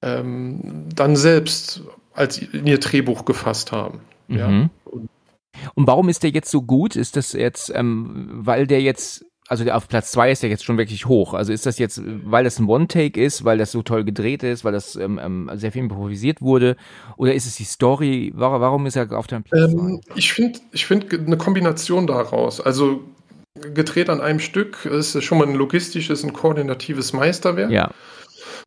[0.02, 1.82] ähm, dann selbst
[2.20, 4.00] als in ihr Drehbuch gefasst haben.
[4.28, 4.36] Mhm.
[4.36, 4.70] Ja.
[5.74, 6.94] Und warum ist der jetzt so gut?
[6.94, 10.78] Ist das jetzt, ähm, weil der jetzt also auf Platz zwei ist er jetzt schon
[10.78, 11.34] wirklich hoch.
[11.34, 14.64] Also ist das jetzt, weil das ein One-Take ist, weil das so toll gedreht ist,
[14.64, 16.76] weil das ähm, ähm sehr viel improvisiert wurde,
[17.16, 18.32] oder ist es die Story?
[18.36, 22.60] Warum, warum ist er auf deinem Platz ähm, Ich finde, ich finde eine Kombination daraus.
[22.60, 23.02] Also
[23.74, 27.72] gedreht an einem Stück ist schon mal ein logistisches, ein koordinatives Meisterwerk.
[27.72, 27.90] Ja.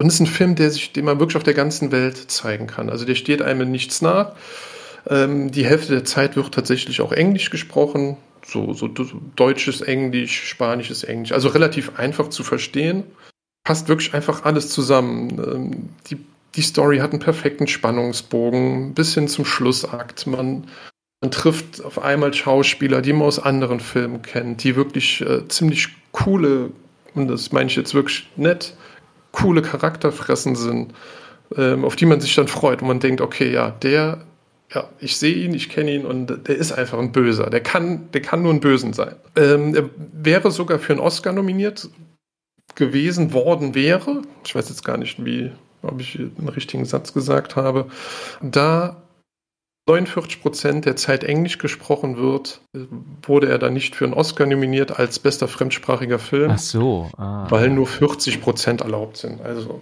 [0.04, 2.68] Und es ist ein Film, der sich, den man wirklich auf der ganzen Welt zeigen
[2.68, 2.89] kann.
[2.89, 4.34] Also der steht einem in nichts nach.
[5.10, 8.89] Ähm, die Hälfte der Zeit wird tatsächlich auch Englisch gesprochen so, so
[9.38, 13.06] deutsches Englisch, spanisches Englisch, also relativ einfach zu verstehen.
[13.63, 15.39] Passt wirklich einfach alles zusammen.
[15.39, 16.18] Ähm, die,
[16.56, 20.28] die Story hat einen perfekten Spannungsbogen bis hin zum Schlussakt.
[20.28, 20.66] Man,
[21.22, 25.88] man trifft auf einmal Schauspieler, die man aus anderen Filmen kennt, die wirklich äh, ziemlich
[26.12, 26.72] coole,
[27.16, 28.76] und das meine ich jetzt wirklich nett,
[29.34, 30.93] coole Charakterfressen sind,
[31.58, 34.26] ähm, auf die man sich dann freut und man denkt, okay, ja, der
[34.74, 37.50] ja, ich sehe ihn, ich kenne ihn und der ist einfach ein Böser.
[37.50, 39.15] Der kann, der kann nur ein Bösen sein.
[39.36, 41.89] Ähm, er wäre sogar für einen Oscar nominiert
[42.76, 44.24] gewesen worden wäre.
[44.46, 45.52] Ich weiß jetzt gar nicht, wie,
[45.84, 47.88] ob ich einen richtigen Satz gesagt habe.
[48.41, 49.03] Da
[49.86, 52.62] 49 Prozent der Zeit Englisch gesprochen wird,
[53.22, 56.52] wurde er dann nicht für einen Oscar nominiert als bester fremdsprachiger Film.
[56.52, 57.12] Ach so.
[57.17, 57.48] Ah.
[57.50, 59.41] Weil nur 40 Prozent erlaubt sind.
[59.41, 59.82] Also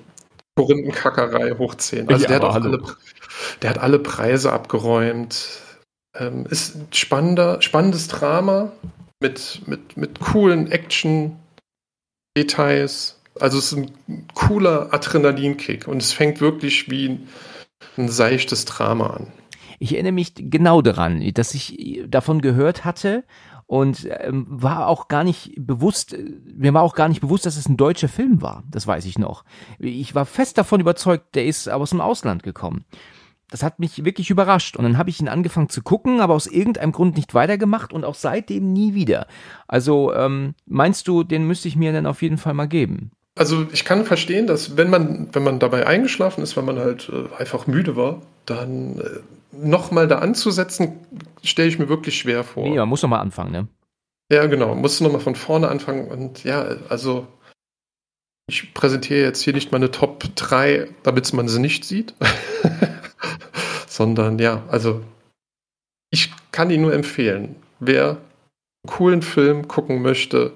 [0.56, 2.10] Korinthenkackerei hoch 10.
[2.10, 2.82] Also ja, der, hat auch alle,
[3.62, 5.62] der hat alle Preise abgeräumt.
[6.18, 8.72] Ähm, ist ein spannender, spannendes Drama
[9.22, 13.20] mit, mit, mit coolen Action-Details.
[13.40, 13.92] Also es ist ein
[14.34, 17.30] cooler Adrenalinkick und es fängt wirklich wie ein,
[17.98, 19.32] ein seichtes Drama an.
[19.82, 23.24] Ich erinnere mich genau daran, dass ich davon gehört hatte
[23.66, 26.16] und ähm, war auch gar nicht bewusst,
[26.46, 28.64] mir war auch gar nicht bewusst, dass es ein deutscher Film war.
[28.70, 29.44] Das weiß ich noch.
[29.80, 32.86] Ich war fest davon überzeugt, der ist aus dem Ausland gekommen.
[33.50, 36.46] Das hat mich wirklich überrascht und dann habe ich ihn angefangen zu gucken, aber aus
[36.46, 39.26] irgendeinem Grund nicht weitergemacht und auch seitdem nie wieder.
[39.68, 43.10] Also ähm, meinst du, den müsste ich mir dann auf jeden Fall mal geben?
[43.34, 47.10] Also ich kann verstehen, dass wenn man, wenn man dabei eingeschlafen ist, weil man halt
[47.12, 51.00] äh, einfach müde war, dann äh, nochmal da anzusetzen,
[51.44, 52.68] stelle ich mir wirklich schwer vor.
[52.68, 53.68] Nee, man muss nochmal anfangen, ne?
[54.32, 54.76] Ja, genau.
[54.76, 56.08] Musst du nochmal von vorne anfangen.
[56.08, 57.28] Und ja, also
[58.48, 62.14] ich präsentiere jetzt hier nicht meine Top 3, damit man sie nicht sieht.
[63.88, 65.04] Sondern ja, also
[66.12, 67.56] ich kann ihn nur empfehlen.
[67.80, 70.54] Wer einen coolen Film gucken möchte,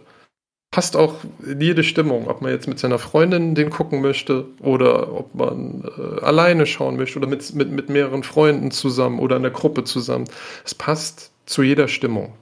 [0.75, 5.13] passt auch in jede Stimmung, ob man jetzt mit seiner Freundin den gucken möchte oder
[5.13, 9.43] ob man äh, alleine schauen möchte oder mit, mit, mit mehreren Freunden zusammen oder in
[9.43, 10.25] der Gruppe zusammen.
[10.65, 12.33] Es passt zu jeder Stimmung.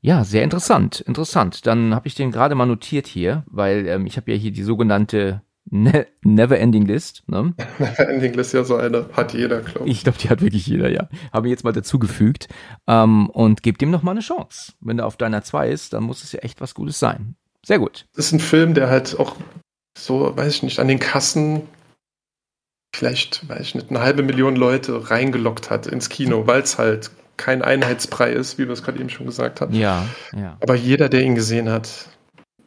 [0.00, 1.66] Ja, sehr interessant, interessant.
[1.66, 4.62] Dann habe ich den gerade mal notiert hier, weil ähm, ich habe ja hier die
[4.62, 7.24] sogenannte ne Never-Ending List.
[7.26, 7.52] Ne?
[7.80, 9.96] Never-Ending List, ja, so eine hat jeder, glaube ich.
[9.96, 11.08] Ich glaube, die hat wirklich jeder, ja.
[11.32, 12.46] Habe ich jetzt mal dazugefügt
[12.86, 14.74] ähm, und gebe dem noch mal eine Chance.
[14.80, 17.34] Wenn er auf deiner 2 ist, dann muss es ja echt was Gutes sein.
[17.66, 18.06] Sehr gut.
[18.14, 19.34] Das ist ein Film, der halt auch
[19.98, 21.62] so, weiß ich nicht, an den Kassen
[22.94, 27.10] vielleicht, weiß ich nicht, eine halbe Million Leute reingelockt hat ins Kino, weil es halt
[27.36, 29.74] kein Einheitsbrei ist, wie wir es gerade eben schon gesagt haben.
[29.74, 30.56] Ja, ja.
[30.62, 32.08] Aber jeder, der ihn gesehen hat,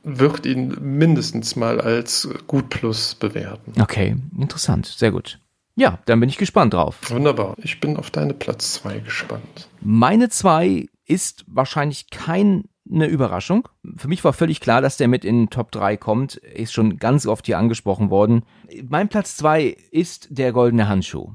[0.03, 3.81] wird ihn mindestens mal als gut plus bewerten.
[3.81, 5.39] Okay, interessant, sehr gut.
[5.75, 6.97] Ja, dann bin ich gespannt drauf.
[7.09, 7.55] Wunderbar.
[7.63, 9.69] Ich bin auf deine Platz 2 gespannt.
[9.79, 13.67] Meine 2 ist wahrscheinlich kein eine Überraschung.
[13.95, 16.35] Für mich war völlig klar, dass der mit in Top 3 kommt.
[16.35, 18.43] Ist schon ganz oft hier angesprochen worden.
[18.87, 21.33] Mein Platz 2 ist der goldene Handschuh.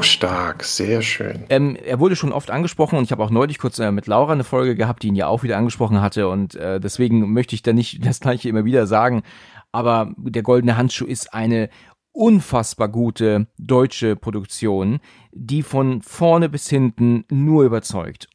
[0.00, 1.44] Stark, sehr schön.
[1.50, 4.32] Ähm, er wurde schon oft angesprochen und ich habe auch neulich kurz äh, mit Laura
[4.32, 7.62] eine Folge gehabt, die ihn ja auch wieder angesprochen hatte und äh, deswegen möchte ich
[7.62, 9.22] da nicht das gleiche immer wieder sagen.
[9.72, 11.68] Aber der goldene Handschuh ist eine
[12.12, 15.00] unfassbar gute deutsche Produktion,
[15.32, 18.28] die von vorne bis hinten nur überzeugt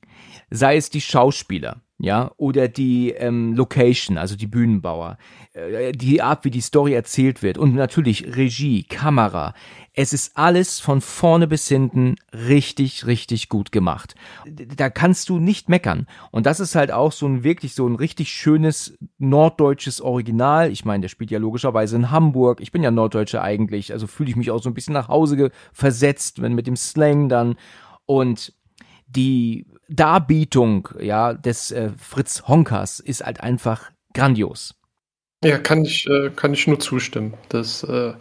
[0.50, 5.18] sei es die Schauspieler, ja, oder die ähm, Location, also die Bühnenbauer,
[5.54, 9.54] äh, die Art, wie die Story erzählt wird und natürlich Regie, Kamera.
[9.94, 14.16] Es ist alles von vorne bis hinten richtig, richtig gut gemacht.
[14.46, 16.06] Da kannst du nicht meckern.
[16.32, 20.72] Und das ist halt auch so ein wirklich so ein richtig schönes norddeutsches Original.
[20.72, 22.60] Ich meine, der spielt ja logischerweise in Hamburg.
[22.60, 25.50] Ich bin ja Norddeutsche eigentlich, also fühle ich mich auch so ein bisschen nach Hause
[25.72, 27.56] versetzt, wenn mit dem Slang dann.
[28.06, 28.54] Und
[29.08, 34.76] die Darbietung ja des äh, Fritz Honkers ist halt einfach grandios.
[35.44, 37.36] Ja, kann ich, äh, kann ich nur zustimmen.
[37.50, 38.14] Das, äh,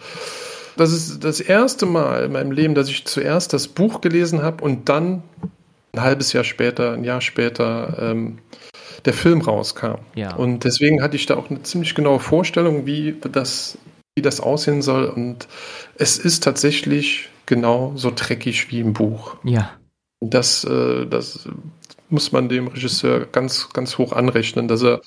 [0.76, 4.62] das ist das erste Mal in meinem Leben, dass ich zuerst das Buch gelesen habe
[4.62, 5.22] und dann
[5.92, 8.38] ein halbes Jahr später, ein Jahr später ähm,
[9.04, 9.96] der Film rauskam.
[10.14, 10.34] Ja.
[10.34, 13.78] Und deswegen hatte ich da auch eine ziemlich genaue Vorstellung, wie das,
[14.16, 15.06] wie das aussehen soll.
[15.06, 15.46] Und
[15.96, 19.36] es ist tatsächlich genau so dreckig wie im Buch.
[19.44, 19.70] Ja.
[20.30, 21.48] Das, äh, das
[22.10, 25.00] muss man dem Regisseur ganz, ganz hoch anrechnen, dass er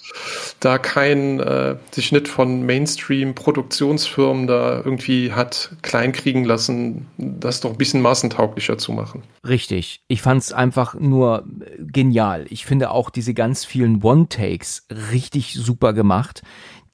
[0.59, 7.77] da kein, äh, sich nicht von Mainstream-Produktionsfirmen da irgendwie hat kleinkriegen lassen, das doch ein
[7.77, 9.23] bisschen maßentauglicher zu machen.
[9.47, 10.01] Richtig.
[10.07, 11.45] Ich fand es einfach nur
[11.79, 12.45] genial.
[12.49, 16.41] Ich finde auch diese ganz vielen One-Takes richtig super gemacht,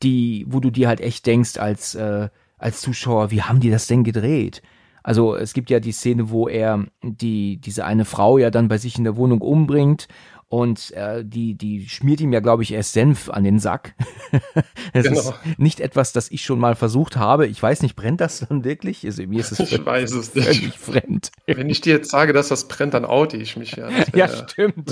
[0.04, 3.88] die, wo du dir halt echt denkst als, äh, als Zuschauer, wie haben die das
[3.88, 4.62] denn gedreht?
[5.04, 8.78] Also es gibt ja die Szene, wo er die, diese eine Frau ja dann bei
[8.78, 10.08] sich in der Wohnung umbringt
[10.48, 13.96] und äh, die, die schmiert ihm ja, glaube ich, erst Senf an den Sack.
[14.94, 15.20] das genau.
[15.20, 17.48] ist nicht etwas, das ich schon mal versucht habe.
[17.48, 19.06] Ich weiß nicht, brennt das dann wirklich?
[19.06, 20.76] Also, mir ist es ich weiß es nicht.
[20.78, 21.32] fremd.
[21.48, 23.90] Wenn ich dir jetzt sage, dass das brennt, dann oute ich mich ja.
[24.16, 24.92] Ja, stimmt.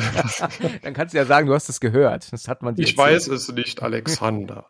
[0.84, 2.32] dann kannst du ja sagen, du hast es gehört.
[2.32, 3.16] Das hat man dir Ich erzählt.
[3.16, 4.66] weiß es nicht, Alexander.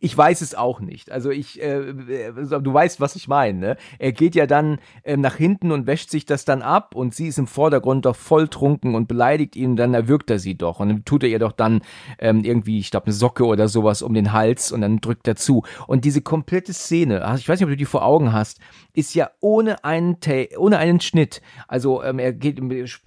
[0.00, 1.10] ich weiß es auch nicht.
[1.10, 3.58] Also ich, äh, du weißt, was ich meine.
[3.58, 3.76] Ne?
[3.98, 7.28] Er geht ja dann äh, nach hinten und wäscht sich das dann ab und sie
[7.28, 9.76] ist im Vordergrund doch voll trunken und beleidigt ihn.
[9.76, 10.78] Dann erwürgt drückt er sie doch.
[10.78, 11.80] Und dann tut er ihr doch dann
[12.18, 15.36] ähm, irgendwie, ich glaube, eine Socke oder sowas um den Hals und dann drückt er
[15.36, 15.62] zu.
[15.86, 18.60] Und diese komplette Szene, ich weiß nicht, ob du die vor Augen hast,
[18.92, 20.18] ist ja ohne einen,
[20.58, 21.40] ohne einen Schnitt.
[21.66, 22.60] Also ähm, er geht,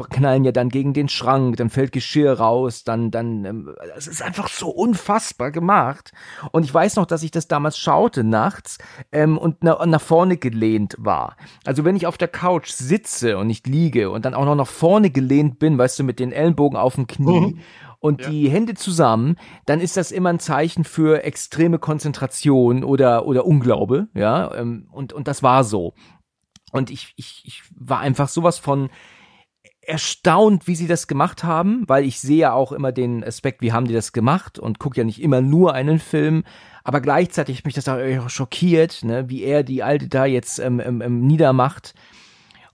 [0.10, 4.24] knallen ja dann gegen den Schrank, dann fällt Geschirr raus, dann, dann, ähm, es ist
[4.24, 6.12] einfach so unfassbar gemacht.
[6.52, 8.80] Und ich weiß noch, dass ich das damals schaute nachts
[9.12, 11.38] ähm, und na, nach vorne gelehnt war.
[11.66, 14.68] Also wenn ich auf der Couch sitze und nicht liege und dann auch noch nach
[14.68, 17.54] vorne gelehnt bin, weißt du, mit den Ellenbogen auf dem Knie.
[17.54, 17.60] Mhm
[18.06, 18.30] und ja.
[18.30, 24.10] die Hände zusammen, dann ist das immer ein Zeichen für extreme Konzentration oder, oder Unglaube,
[24.14, 25.96] ja, ähm, und, und das war so.
[26.72, 28.90] Und ich, ich, ich war einfach sowas von
[29.82, 33.72] erstaunt, wie sie das gemacht haben, weil ich sehe ja auch immer den Aspekt, wie
[33.72, 36.44] haben die das gemacht und gucke ja nicht immer nur einen Film,
[36.84, 41.02] aber gleichzeitig mich das auch schockiert, ne, wie er die Alte da jetzt ähm, ähm,
[41.02, 41.96] ähm, niedermacht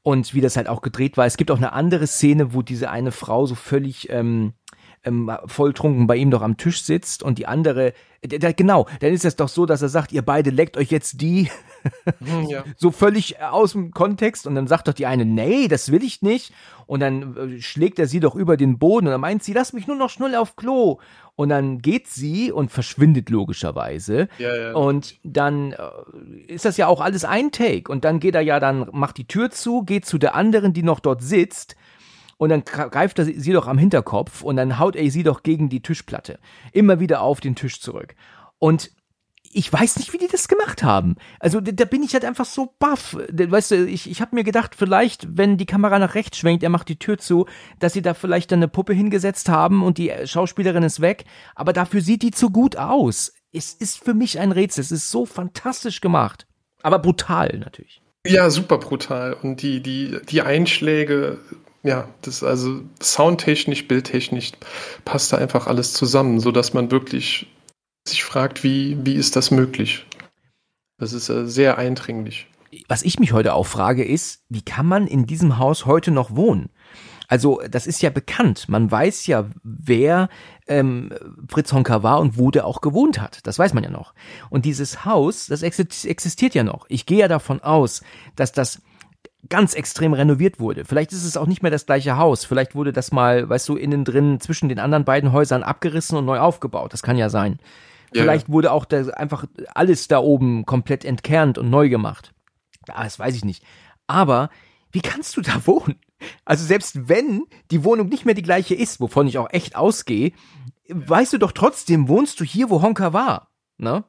[0.04, 1.26] und wie das halt auch gedreht war.
[1.26, 4.54] Es gibt auch eine andere Szene, wo diese eine Frau so völlig ähm,
[5.04, 9.14] ähm, volltrunken bei ihm doch am Tisch sitzt und die andere, der, der, genau, dann
[9.14, 11.50] ist es doch so, dass er sagt, ihr beide leckt euch jetzt die
[12.48, 12.64] ja.
[12.76, 16.22] so völlig aus dem Kontext und dann sagt doch die eine, nee, das will ich
[16.22, 16.54] nicht
[16.86, 19.74] und dann äh, schlägt er sie doch über den Boden und dann meint sie, lass
[19.74, 21.00] mich nur noch schnell auf Klo
[21.36, 24.74] und dann geht sie und verschwindet logischerweise ja, ja.
[24.74, 25.78] und dann äh,
[26.48, 29.28] ist das ja auch alles ein Take und dann geht er ja dann, macht die
[29.28, 31.76] Tür zu, geht zu der anderen, die noch dort sitzt
[32.42, 35.70] und dann greift er sie doch am Hinterkopf und dann haut er sie doch gegen
[35.70, 36.40] die Tischplatte.
[36.72, 38.16] Immer wieder auf den Tisch zurück.
[38.58, 38.90] Und
[39.54, 41.16] ich weiß nicht, wie die das gemacht haben.
[41.40, 43.16] Also da bin ich halt einfach so baff.
[43.32, 46.70] Weißt du, ich, ich habe mir gedacht, vielleicht, wenn die Kamera nach rechts schwenkt, er
[46.70, 47.46] macht die Tür zu,
[47.80, 51.26] dass sie da vielleicht dann eine Puppe hingesetzt haben und die Schauspielerin ist weg.
[51.56, 53.34] Aber dafür sieht die zu gut aus.
[53.54, 54.82] Es ist für mich ein Rätsel.
[54.82, 56.48] Es ist so fantastisch gemacht.
[56.84, 58.02] Aber brutal natürlich.
[58.26, 59.34] Ja, super brutal.
[59.34, 61.40] Und die, die, die Einschläge
[61.84, 64.52] ja, das also soundtechnisch, bildtechnisch
[65.04, 67.48] passt da einfach alles zusammen, sodass man wirklich
[68.08, 70.06] sich fragt, wie, wie ist das möglich?
[70.98, 72.48] Das ist äh, sehr eindringlich.
[72.88, 76.36] Was ich mich heute auch frage, ist, wie kann man in diesem Haus heute noch
[76.36, 76.70] wohnen?
[77.28, 78.68] Also das ist ja bekannt.
[78.68, 80.28] Man weiß ja, wer
[80.68, 81.14] ähm,
[81.48, 83.40] Fritz Honka war und wo der auch gewohnt hat.
[83.48, 84.14] Das weiß man ja noch.
[84.50, 86.86] Und dieses Haus, das existiert ja noch.
[86.90, 88.02] Ich gehe ja davon aus,
[88.36, 88.82] dass das
[89.50, 90.86] ganz extrem renoviert wurde.
[90.86, 92.44] Vielleicht ist es auch nicht mehr das gleiche Haus.
[92.44, 96.26] Vielleicht wurde das mal, weißt du, innen drin zwischen den anderen beiden Häusern abgerissen und
[96.26, 96.94] neu aufgebaut.
[96.94, 97.60] Das kann ja sein.
[98.14, 98.24] Ja.
[98.24, 102.34] Vielleicht wurde auch da einfach alles da oben komplett entkernt und neu gemacht.
[102.88, 103.64] Ja, das weiß ich nicht.
[104.08, 104.50] Aber
[104.92, 105.96] wie kannst du da wohnen?
[106.46, 110.34] Also selbst wenn die Wohnung nicht mehr die gleiche ist, wovon ich auch echt ausgehe,
[110.90, 114.04] weißt du doch trotzdem, wohnst du hier, wo Honka war, ne?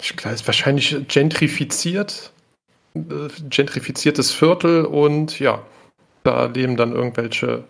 [0.00, 2.32] Ich glaube, es ist wahrscheinlich gentrifiziert
[2.94, 5.62] gentrifiziertes Viertel und ja,
[6.24, 7.64] da leben dann irgendwelche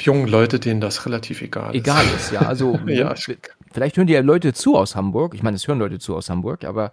[0.00, 1.80] jungen Leute, denen das relativ egal ist.
[1.80, 2.42] Egal ist, ja.
[2.42, 3.14] Also ja,
[3.72, 5.34] vielleicht hören die ja Leute zu aus Hamburg.
[5.34, 6.92] Ich meine, es hören Leute zu aus Hamburg, aber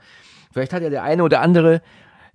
[0.52, 1.82] vielleicht hat ja der eine oder andere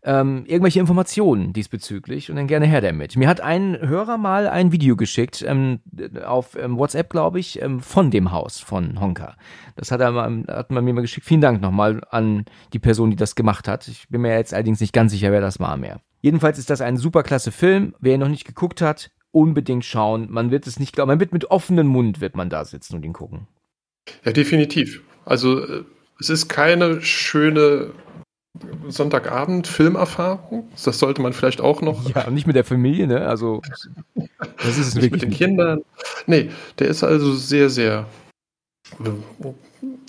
[0.07, 3.17] ähm, irgendwelche Informationen diesbezüglich und dann gerne her damit.
[3.17, 5.81] Mir hat ein Hörer mal ein Video geschickt, ähm,
[6.25, 9.37] auf ähm, WhatsApp, glaube ich, ähm, von dem Haus von Honka.
[9.75, 11.27] Das hat er mal, hat man mir mal geschickt.
[11.27, 13.89] Vielen Dank nochmal an die Person, die das gemacht hat.
[13.89, 16.01] Ich bin mir jetzt allerdings nicht ganz sicher, wer das war mehr.
[16.21, 17.95] Jedenfalls ist das ein super klasse Film.
[17.99, 20.29] Wer ihn noch nicht geguckt hat, unbedingt schauen.
[20.31, 23.05] Man wird es nicht glauben, man wird mit offenem Mund wird man da sitzen und
[23.05, 23.47] ihn gucken.
[24.25, 25.03] Ja, definitiv.
[25.25, 25.85] Also äh,
[26.19, 27.93] es ist keine schöne
[28.89, 30.71] Sonntagabend Filmerfahrung.
[30.83, 32.09] Das sollte man vielleicht auch noch.
[32.15, 33.27] Ja, nicht mit der Familie, ne?
[33.27, 33.61] Also
[34.15, 35.13] das ist es wirklich.
[35.13, 35.83] Mit den Kindern.
[36.27, 38.07] Nee, der ist also sehr, sehr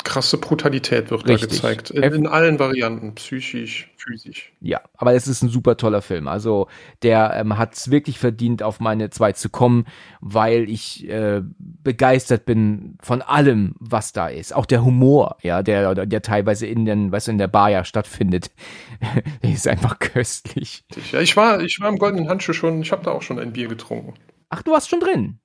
[0.03, 1.62] krasse Brutalität wird Richtig.
[1.62, 1.89] da gezeigt.
[1.91, 4.51] In, in, allen Varianten, psychisch, physisch.
[4.62, 6.27] Ja, aber es ist ein super toller Film.
[6.27, 6.67] Also
[7.03, 9.86] der ähm, hat es wirklich verdient, auf meine zwei zu kommen,
[10.21, 14.55] weil ich äh, begeistert bin von allem, was da ist.
[14.55, 17.83] Auch der Humor, ja, der, der teilweise in den, weißt du, in der Bar ja
[17.83, 18.51] stattfindet.
[19.43, 20.86] der ist einfach köstlich.
[21.12, 23.53] Ja, ich war, ich war im Goldenen Handschuh schon, ich habe da auch schon ein
[23.53, 24.13] Bier getrunken.
[24.49, 25.39] Ach, du warst schon drin?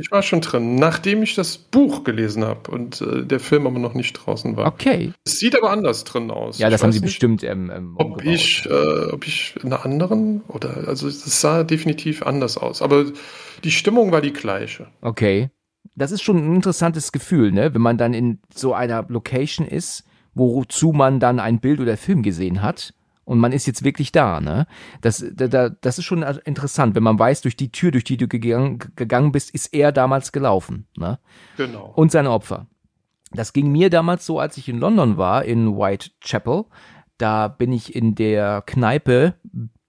[0.00, 3.80] Ich war schon drin, nachdem ich das Buch gelesen habe und äh, der Film aber
[3.80, 4.66] noch nicht draußen war.
[4.68, 5.12] Okay.
[5.24, 6.58] Es sieht aber anders drin aus.
[6.58, 7.42] Ja, das ich haben sie nicht, bestimmt.
[7.42, 12.22] Ähm, ähm, ob ich, äh, ob ich in einer anderen oder also es sah definitiv
[12.22, 12.80] anders aus.
[12.80, 13.06] Aber
[13.64, 14.86] die Stimmung war die gleiche.
[15.00, 15.50] Okay.
[15.96, 17.74] Das ist schon ein interessantes Gefühl, ne?
[17.74, 22.22] Wenn man dann in so einer Location ist, wozu man dann ein Bild oder Film
[22.22, 22.94] gesehen hat
[23.28, 24.66] und man ist jetzt wirklich da, ne?
[25.02, 28.26] Das, da, das ist schon interessant, wenn man weiß, durch die Tür, durch die du
[28.26, 31.18] gegangen, gegangen bist, ist er damals gelaufen, ne?
[31.58, 31.92] Genau.
[31.94, 32.68] Und seine Opfer.
[33.32, 36.64] Das ging mir damals so, als ich in London war, in Whitechapel.
[37.18, 39.34] Da bin ich in der Kneipe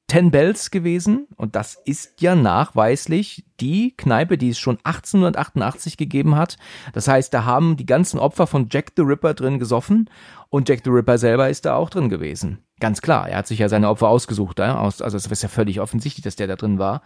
[0.07, 6.35] Ten Bells gewesen und das ist ja nachweislich die Kneipe, die es schon 1888 gegeben
[6.35, 6.57] hat.
[6.91, 10.09] Das heißt, da haben die ganzen Opfer von Jack the Ripper drin gesoffen
[10.49, 12.65] und Jack the Ripper selber ist da auch drin gewesen.
[12.79, 16.23] Ganz klar, er hat sich ja seine Opfer ausgesucht, also es ist ja völlig offensichtlich,
[16.23, 17.01] dass der da drin war.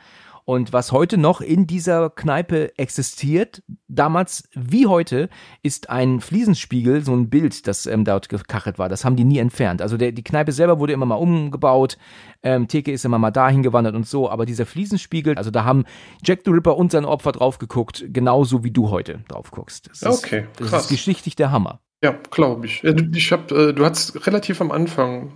[0.45, 5.29] Und was heute noch in dieser Kneipe existiert, damals wie heute,
[5.61, 8.89] ist ein Fliesenspiegel, so ein Bild, das ähm, dort gekachelt war.
[8.89, 9.81] Das haben die nie entfernt.
[9.81, 11.97] Also der, die Kneipe selber wurde immer mal umgebaut,
[12.43, 15.85] ähm, Theke ist immer mal dahin gewandert und so, aber dieser Fliesenspiegel, also da haben
[16.25, 19.89] Jack the Ripper und sein Opfer drauf geguckt, genauso wie du heute drauf guckst.
[19.89, 20.71] Das ist, okay, krass.
[20.71, 21.79] Das ist geschichtlich der Hammer.
[22.03, 22.83] Ja, glaube ich.
[22.83, 25.31] Ich hab, äh, du hast relativ am Anfang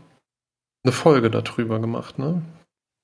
[0.88, 2.42] eine Folge darüber gemacht, ne?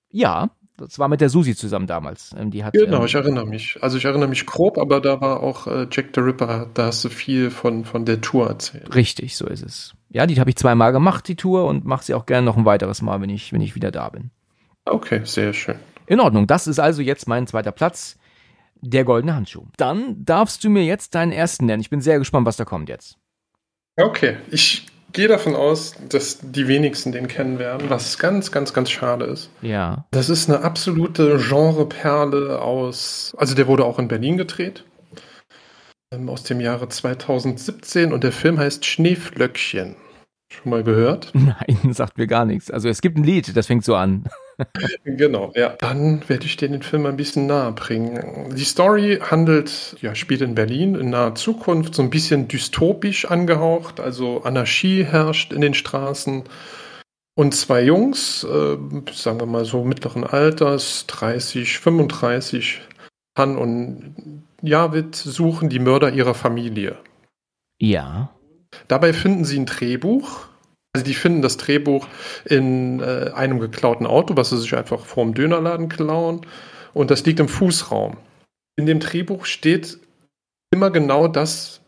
[0.09, 2.31] Ja, das war mit der Susi zusammen damals.
[2.37, 3.77] Ähm, die hat, genau, ähm, ich erinnere mich.
[3.81, 7.03] Also ich erinnere mich grob, aber da war auch äh, Jack the Ripper, da hast
[7.03, 8.95] du viel von, von der Tour erzählt.
[8.95, 9.93] Richtig, so ist es.
[10.09, 12.65] Ja, die habe ich zweimal gemacht, die Tour, und mache sie auch gerne noch ein
[12.65, 14.31] weiteres Mal, wenn ich, wenn ich wieder da bin.
[14.85, 15.75] Okay, sehr schön.
[16.05, 18.17] In Ordnung, das ist also jetzt mein zweiter Platz,
[18.81, 19.65] der goldene Handschuh.
[19.77, 21.81] Dann darfst du mir jetzt deinen ersten nennen.
[21.81, 23.17] Ich bin sehr gespannt, was da kommt jetzt.
[23.95, 28.89] Okay, ich gehe davon aus, dass die wenigsten den kennen werden, was ganz, ganz, ganz
[28.89, 29.49] schade ist.
[29.61, 30.05] Ja.
[30.11, 34.83] Das ist eine absolute Genreperle aus, also der wurde auch in Berlin gedreht,
[36.11, 39.95] ähm, aus dem Jahre 2017 und der Film heißt Schneeflöckchen.
[40.51, 41.31] Schon mal gehört?
[41.33, 42.69] Nein, sagt mir gar nichts.
[42.69, 44.25] Also es gibt ein Lied, das fängt so an.
[45.03, 45.69] Genau, ja.
[45.79, 48.53] Dann werde ich dir den Film ein bisschen nahe bringen.
[48.55, 53.99] Die Story handelt, ja, spielt in Berlin in naher Zukunft, so ein bisschen dystopisch angehaucht.
[53.99, 56.43] Also Anarchie herrscht in den Straßen.
[57.35, 58.77] Und zwei Jungs, äh,
[59.11, 62.81] sagen wir mal so mittleren Alters, 30, 35,
[63.37, 66.97] Han und Javid suchen die Mörder ihrer Familie.
[67.79, 68.29] Ja.
[68.87, 70.47] Dabei finden sie ein Drehbuch,
[70.93, 72.07] also die finden das Drehbuch
[72.45, 76.41] in äh, einem geklauten Auto, was sie sich einfach vorm Dönerladen klauen.
[76.93, 78.17] Und das liegt im Fußraum.
[78.75, 79.97] In dem Drehbuch steht
[80.71, 81.81] immer genau das,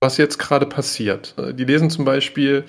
[0.00, 1.34] was jetzt gerade passiert.
[1.36, 2.64] Äh, die lesen zum Beispiel,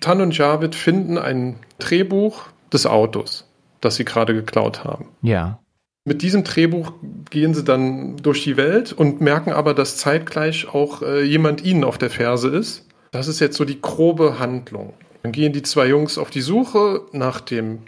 [0.00, 3.48] Tan und Javid finden ein Drehbuch des Autos,
[3.80, 5.08] das sie gerade geklaut haben.
[5.22, 5.60] Ja.
[6.04, 6.92] Mit diesem Drehbuch
[7.30, 11.84] gehen sie dann durch die Welt und merken aber, dass zeitgleich auch äh, jemand ihnen
[11.84, 12.83] auf der Ferse ist.
[13.14, 14.92] Das ist jetzt so die grobe Handlung.
[15.22, 17.78] Dann gehen die zwei Jungs auf die Suche nach dem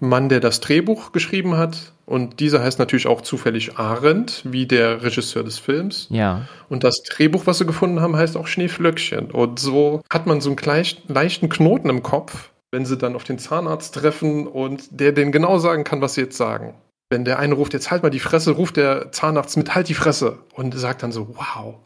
[0.00, 1.92] Mann, der das Drehbuch geschrieben hat.
[2.04, 6.08] Und dieser heißt natürlich auch zufällig Arendt, wie der Regisseur des Films.
[6.10, 6.48] Ja.
[6.68, 9.30] Und das Drehbuch, was sie gefunden haben, heißt auch Schneeflöckchen.
[9.30, 13.22] Und so hat man so einen gleich, leichten Knoten im Kopf, wenn sie dann auf
[13.22, 16.74] den Zahnarzt treffen und der denen genau sagen kann, was sie jetzt sagen.
[17.08, 19.94] Wenn der eine ruft, jetzt halt mal die Fresse, ruft der Zahnarzt mit halt die
[19.94, 21.76] Fresse und sagt dann so, wow,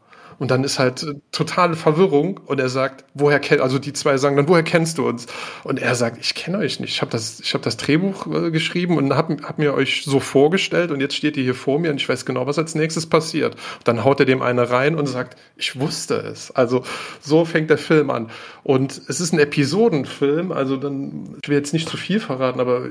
[0.40, 4.16] Und dann ist halt äh, totale Verwirrung und er sagt, woher kennt, also die zwei
[4.16, 5.26] sagen dann, woher kennst du uns?
[5.64, 6.94] Und er sagt, ich kenne euch nicht.
[6.94, 10.18] Ich habe das, ich habe das Drehbuch äh, geschrieben und habe hab mir euch so
[10.18, 13.06] vorgestellt und jetzt steht ihr hier vor mir und ich weiß genau, was als nächstes
[13.06, 13.54] passiert.
[13.54, 16.50] Und dann haut er dem eine rein und sagt, ich wusste es.
[16.50, 16.84] Also
[17.20, 18.30] so fängt der Film an.
[18.62, 22.86] Und es ist ein Episodenfilm, also dann, ich will jetzt nicht zu viel verraten, aber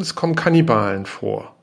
[0.00, 1.54] es kommen Kannibalen vor.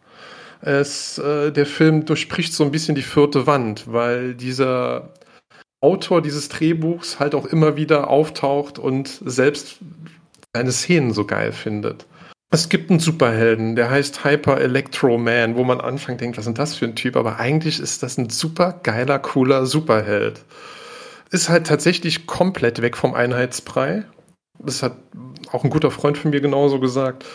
[0.61, 5.13] Es, äh, der Film durchbricht so ein bisschen die vierte Wand, weil dieser
[5.81, 9.77] Autor dieses Drehbuchs halt auch immer wieder auftaucht und selbst
[10.53, 12.07] seine Szenen so geil findet.
[12.49, 16.47] Es gibt einen Superhelden, der heißt Hyper Electro Man, wo man anfängt denkt, was ist
[16.47, 17.15] denn das für ein Typ?
[17.17, 20.45] Aber eigentlich ist das ein super geiler, cooler Superheld.
[21.29, 24.05] Ist halt tatsächlich komplett weg vom Einheitsbrei.
[24.59, 24.95] Das hat
[25.51, 27.25] auch ein guter Freund von mir genauso gesagt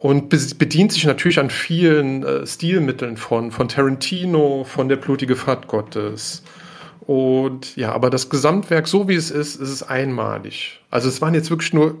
[0.00, 5.68] und bedient sich natürlich an vielen äh, Stilmitteln von, von Tarantino, von der blutige Fahrt
[5.68, 6.42] Gottes.
[7.06, 10.80] Und ja, aber das Gesamtwerk, so wie es ist, ist es einmalig.
[10.90, 11.96] Also es waren jetzt wirklich nur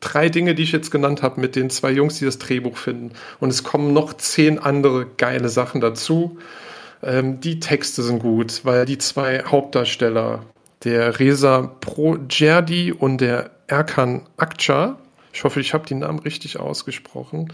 [0.00, 3.12] drei Dinge, die ich jetzt genannt habe, mit den zwei Jungs, die das Drehbuch finden.
[3.38, 6.38] Und es kommen noch zehn andere geile Sachen dazu.
[7.02, 10.42] Ähm, die Texte sind gut, weil die zwei Hauptdarsteller,
[10.84, 14.96] der Reza Projerdi und der Erkan Akça,
[15.36, 17.52] ich hoffe, ich habe die Namen richtig ausgesprochen.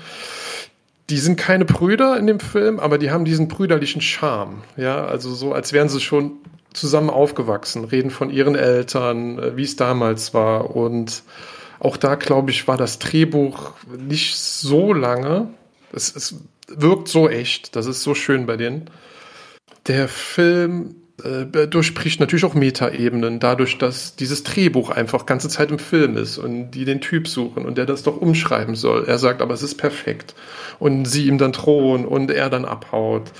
[1.10, 4.62] Die sind keine Brüder in dem Film, aber die haben diesen brüderlichen Charme.
[4.76, 6.36] Ja, also so, als wären sie schon
[6.72, 10.76] zusammen aufgewachsen, reden von ihren Eltern, äh, wie es damals war.
[10.76, 11.24] Und
[11.80, 15.48] auch da, glaube ich, war das Drehbuch nicht so lange.
[15.92, 16.36] Es, es
[16.68, 17.74] wirkt so echt.
[17.74, 18.90] Das ist so schön bei denen.
[19.88, 20.94] Der Film
[21.24, 26.38] äh, durchbricht natürlich auch Metaebenen, dadurch, dass dieses Drehbuch einfach ganze Zeit im Film ist
[26.38, 29.04] und die den Typ suchen und der das doch umschreiben soll.
[29.06, 30.34] Er sagt, aber es ist perfekt.
[30.78, 33.32] Und sie ihm dann drohen und er dann abhaut.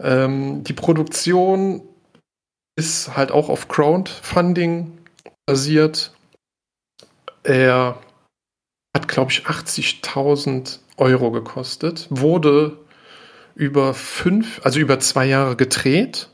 [0.00, 1.82] Ähm, die Produktion
[2.76, 4.98] ist halt auch auf Crowdfunding
[5.46, 6.12] basiert.
[7.42, 7.98] Er
[8.94, 12.78] hat, glaube ich, 80.000 Euro gekostet, wurde
[13.54, 16.28] über fünf, also über zwei Jahre gedreht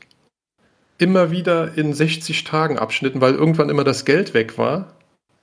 [0.97, 4.93] immer wieder in 60 Tagen Abschnitten, weil irgendwann immer das Geld weg war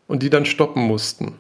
[0.07, 1.35] und die dann stoppen mussten.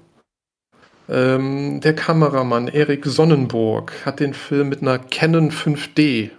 [1.08, 6.30] Ähm, der Kameramann Erik Sonnenburg hat den Film mit einer Canon 5D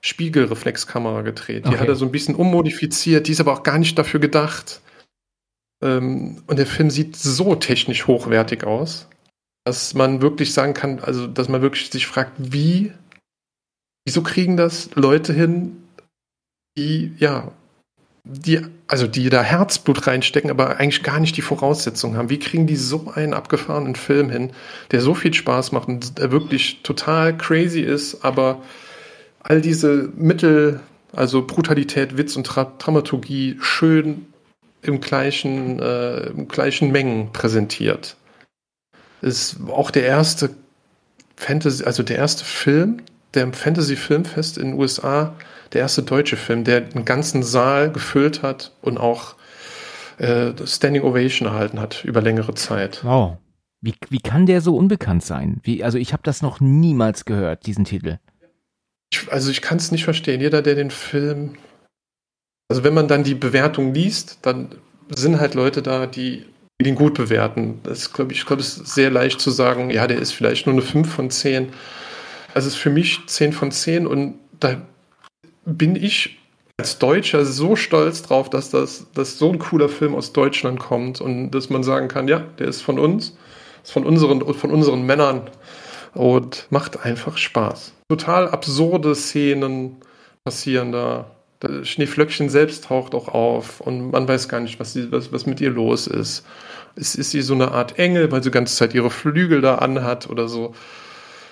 [0.00, 1.64] Spiegelreflexkamera gedreht.
[1.64, 1.78] Die okay.
[1.78, 4.80] hat er so ein bisschen ummodifiziert, die ist aber auch gar nicht dafür gedacht.
[5.82, 9.08] Ähm, und der Film sieht so technisch hochwertig aus,
[9.64, 12.92] dass man wirklich sagen kann, also dass man wirklich sich fragt, wie,
[14.06, 15.76] wieso kriegen das Leute hin,
[16.80, 17.52] die, ja,
[18.24, 22.30] die, also die da Herzblut reinstecken, aber eigentlich gar nicht die Voraussetzungen haben.
[22.30, 24.52] Wie kriegen die so einen abgefahrenen Film hin,
[24.90, 28.62] der so viel Spaß macht und der wirklich total crazy ist, aber
[29.42, 30.80] all diese Mittel,
[31.12, 34.26] also Brutalität, Witz und Tra Dramaturgie schön
[34.82, 38.16] im gleichen, äh, im gleichen Mengen präsentiert.
[39.20, 40.50] Ist auch der erste
[41.36, 43.02] Fantasy, also der erste Film,
[43.34, 45.34] der im Fantasy Filmfest in den USA
[45.72, 49.34] der erste deutsche Film, der einen ganzen Saal gefüllt hat und auch
[50.18, 53.04] äh, Standing Ovation erhalten hat über längere Zeit.
[53.04, 53.38] Wow.
[53.80, 55.60] Wie, wie kann der so unbekannt sein?
[55.62, 58.18] Wie, also ich habe das noch niemals gehört, diesen Titel.
[59.10, 60.40] Ich, also ich kann es nicht verstehen.
[60.40, 61.56] Jeder, der den Film,
[62.68, 64.68] also wenn man dann die Bewertung liest, dann
[65.08, 66.44] sind halt Leute da, die,
[66.80, 67.80] die den gut bewerten.
[67.82, 70.74] Das glaube ich, glaube es ist sehr leicht zu sagen, ja, der ist vielleicht nur
[70.74, 71.70] eine 5 von 10.
[72.54, 74.82] Also es ist für mich 10 von 10 und da
[75.64, 76.38] bin ich
[76.78, 81.20] als Deutscher so stolz drauf, dass das dass so ein cooler Film aus Deutschland kommt
[81.20, 83.36] und dass man sagen kann, ja, der ist von uns,
[83.82, 85.50] ist von unseren, von unseren Männern
[86.14, 87.92] und macht einfach Spaß.
[88.08, 89.96] Total absurde Szenen
[90.44, 91.30] passieren da.
[91.60, 95.44] Das Schneeflöckchen selbst taucht auch auf und man weiß gar nicht, was, sie, was, was
[95.44, 96.46] mit ihr los ist.
[96.96, 99.74] Ist, ist sie so eine Art Engel, weil sie die ganze Zeit ihre Flügel da
[99.74, 100.74] anhat oder so.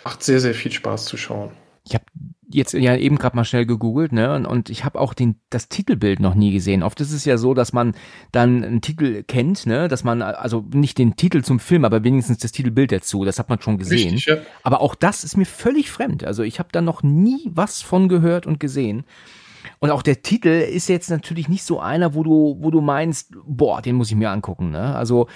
[0.04, 1.50] Macht sehr, sehr viel Spaß zu schauen.
[1.84, 2.04] Ich habe
[2.50, 4.34] jetzt ja eben gerade mal schnell gegoogelt, ne?
[4.34, 6.82] Und, und ich habe auch den, das Titelbild noch nie gesehen.
[6.82, 7.94] Oft ist es ja so, dass man
[8.32, 9.88] dann einen Titel kennt, ne?
[9.88, 13.24] Dass man, also nicht den Titel zum Film, aber wenigstens das Titelbild dazu.
[13.24, 14.14] Das hat man schon gesehen.
[14.14, 14.36] Richtig, ja.
[14.62, 16.24] Aber auch das ist mir völlig fremd.
[16.24, 19.04] Also ich habe da noch nie was von gehört und gesehen.
[19.80, 23.34] Und auch der Titel ist jetzt natürlich nicht so einer, wo du, wo du meinst,
[23.46, 24.94] boah, den muss ich mir angucken, ne?
[24.94, 25.28] Also,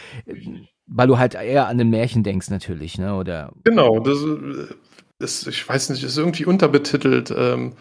[0.86, 3.16] weil du halt eher an den Märchen denkst natürlich, ne?
[3.16, 3.52] Oder.
[3.64, 4.18] Genau, das,
[5.22, 7.32] ist, ich weiß nicht, ist irgendwie unterbetitelt.
[7.36, 7.72] Ähm,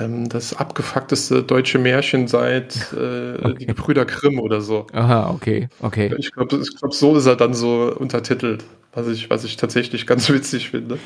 [0.00, 3.54] ähm, das abgefuckteste deutsche Märchen seit äh, okay.
[3.58, 4.86] die Gebrüder Grimm oder so.
[4.92, 6.14] Aha, okay, okay.
[6.18, 10.28] Ich glaube, glaub, so ist er dann so untertitelt, was ich, was ich tatsächlich ganz
[10.32, 10.98] witzig finde.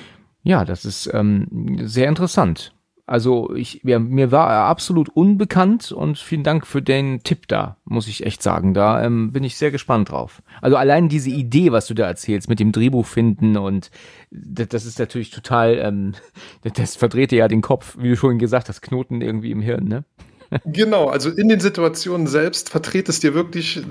[0.43, 2.74] Ja, das ist ähm, sehr interessant.
[3.05, 7.76] Also ich, mir, mir war er absolut unbekannt und vielen Dank für den Tipp da,
[7.84, 8.74] muss ich echt sagen.
[8.74, 10.40] Da ähm, bin ich sehr gespannt drauf.
[10.61, 13.90] Also allein diese Idee, was du da erzählst, mit dem Drehbuch finden und
[14.30, 16.14] das, das ist natürlich total, ähm,
[16.76, 19.84] das verdreht dir ja den Kopf, wie du schon gesagt hast, Knoten irgendwie im Hirn,
[19.84, 20.05] ne?
[20.66, 23.82] Genau, also in den Situationen selbst verdreht es dir wirklich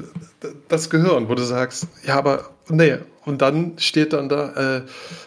[0.67, 2.97] das Gehirn, wo du sagst, ja, aber nee.
[3.25, 4.81] Und dann steht dann da, äh,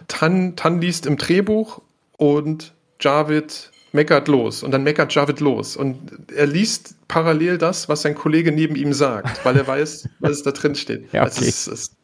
[0.08, 1.80] Tan, Tan liest im Drehbuch
[2.16, 4.62] und Javid meckert los.
[4.62, 5.76] Und dann meckert Javid los.
[5.76, 10.42] Und er liest parallel das, was sein Kollege neben ihm sagt, weil er weiß, was
[10.42, 11.12] da drin steht.
[11.12, 11.30] Ja, okay.
[11.38, 11.96] es, ist, es,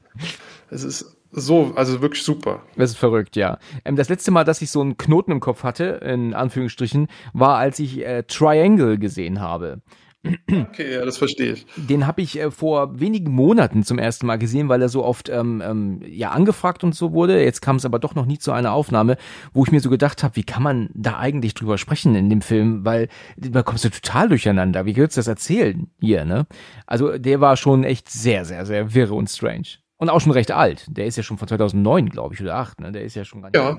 [0.70, 2.62] es ist so, also wirklich super.
[2.76, 3.58] Das ist verrückt, ja.
[3.84, 7.58] Ähm, das letzte Mal, dass ich so einen Knoten im Kopf hatte, in Anführungsstrichen, war,
[7.58, 9.80] als ich äh, Triangle gesehen habe.
[10.22, 11.66] Okay, ja, das verstehe ich.
[11.76, 15.30] Den habe ich äh, vor wenigen Monaten zum ersten Mal gesehen, weil er so oft
[15.30, 17.42] ähm, ähm, ja angefragt und so wurde.
[17.42, 19.16] Jetzt kam es aber doch noch nie zu einer Aufnahme,
[19.54, 22.42] wo ich mir so gedacht habe, wie kann man da eigentlich drüber sprechen in dem
[22.42, 24.84] Film, weil da kommst du total durcheinander.
[24.84, 26.46] Wie willst du das erzählen hier, ne?
[26.86, 29.78] Also der war schon echt sehr, sehr, sehr wirre und strange.
[29.96, 30.86] Und auch schon recht alt.
[30.88, 32.92] Der ist ja schon von 2009, glaube ich, oder 8, ne?
[32.92, 33.78] Der ist ja schon ganz Ja.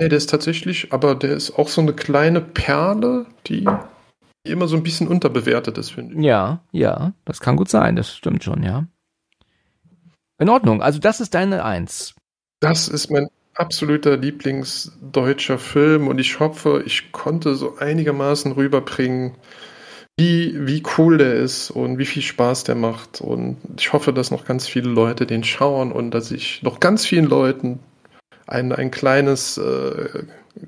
[0.00, 3.66] Nee, der ist tatsächlich, aber der ist auch so eine kleine Perle, die
[4.44, 6.24] immer so ein bisschen unterbewertet ist, finde ich.
[6.24, 8.86] Ja, ja, das kann gut sein, das stimmt schon, ja.
[10.38, 12.14] In Ordnung, also das ist deine Eins.
[12.60, 19.36] Das ist mein absoluter Lieblingsdeutscher Film und ich hoffe, ich konnte so einigermaßen rüberbringen,
[20.18, 23.20] wie, wie cool der ist und wie viel Spaß der macht.
[23.20, 27.06] Und ich hoffe, dass noch ganz viele Leute den schauen und dass ich noch ganz
[27.06, 27.80] vielen Leuten
[28.46, 30.24] ein, ein kleines, äh,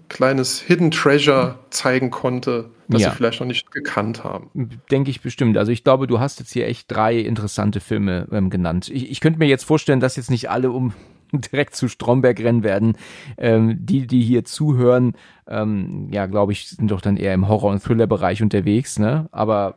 [0.08, 3.10] kleines Hidden Treasure zeigen konnte, das Ja.
[3.10, 4.50] sie vielleicht noch nicht gekannt haben.
[4.90, 5.56] Denke ich bestimmt.
[5.58, 8.88] Also ich glaube, du hast jetzt hier echt drei interessante Filme ähm, genannt.
[8.92, 10.92] Ich, ich könnte mir jetzt vorstellen, dass jetzt nicht alle um
[11.32, 12.96] direkt zu Stromberg rennen werden.
[13.38, 15.14] Ähm, die, die hier zuhören,
[15.48, 19.28] ähm, ja, glaube ich, sind doch dann eher im Horror- und Thriller-Bereich unterwegs, ne?
[19.32, 19.76] Aber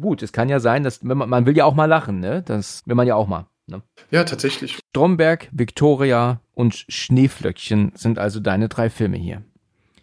[0.00, 2.42] gut, es kann ja sein, dass man, man will ja auch mal lachen, ne?
[2.42, 3.46] Das will man ja auch mal.
[3.68, 3.82] Ne?
[4.10, 4.78] Ja, tatsächlich.
[4.90, 9.42] Stromberg, Victoria und Schneeflöckchen sind also deine drei Filme hier.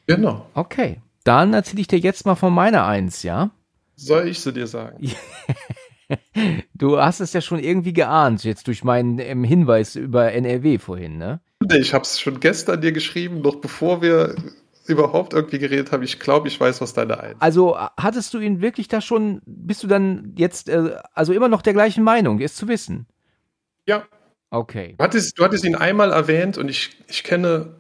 [0.08, 0.48] Genau.
[0.54, 1.02] Okay.
[1.24, 3.50] Dann erzähle ich dir jetzt mal von meiner Eins, ja?
[3.96, 5.12] Soll ich sie dir sagen?
[6.76, 11.18] Du hast es ja schon irgendwie geahnt, jetzt durch meinen ähm, Hinweis über NRW vorhin,
[11.18, 11.40] ne?
[11.64, 14.36] Nee, Ich habe es schon gestern dir geschrieben, noch bevor wir
[14.88, 16.04] überhaupt irgendwie geredet haben.
[16.04, 17.36] Ich glaube, ich weiß, was deine ein.
[17.40, 21.64] Also hattest du ihn wirklich da schon, bist du dann jetzt, äh, also immer noch
[21.64, 23.08] der gleichen Meinung, ist zu wissen?
[23.88, 24.06] Ja,
[24.52, 27.76] Okay, du hattest, du hattest ihn einmal erwähnt und ich, ich kenne,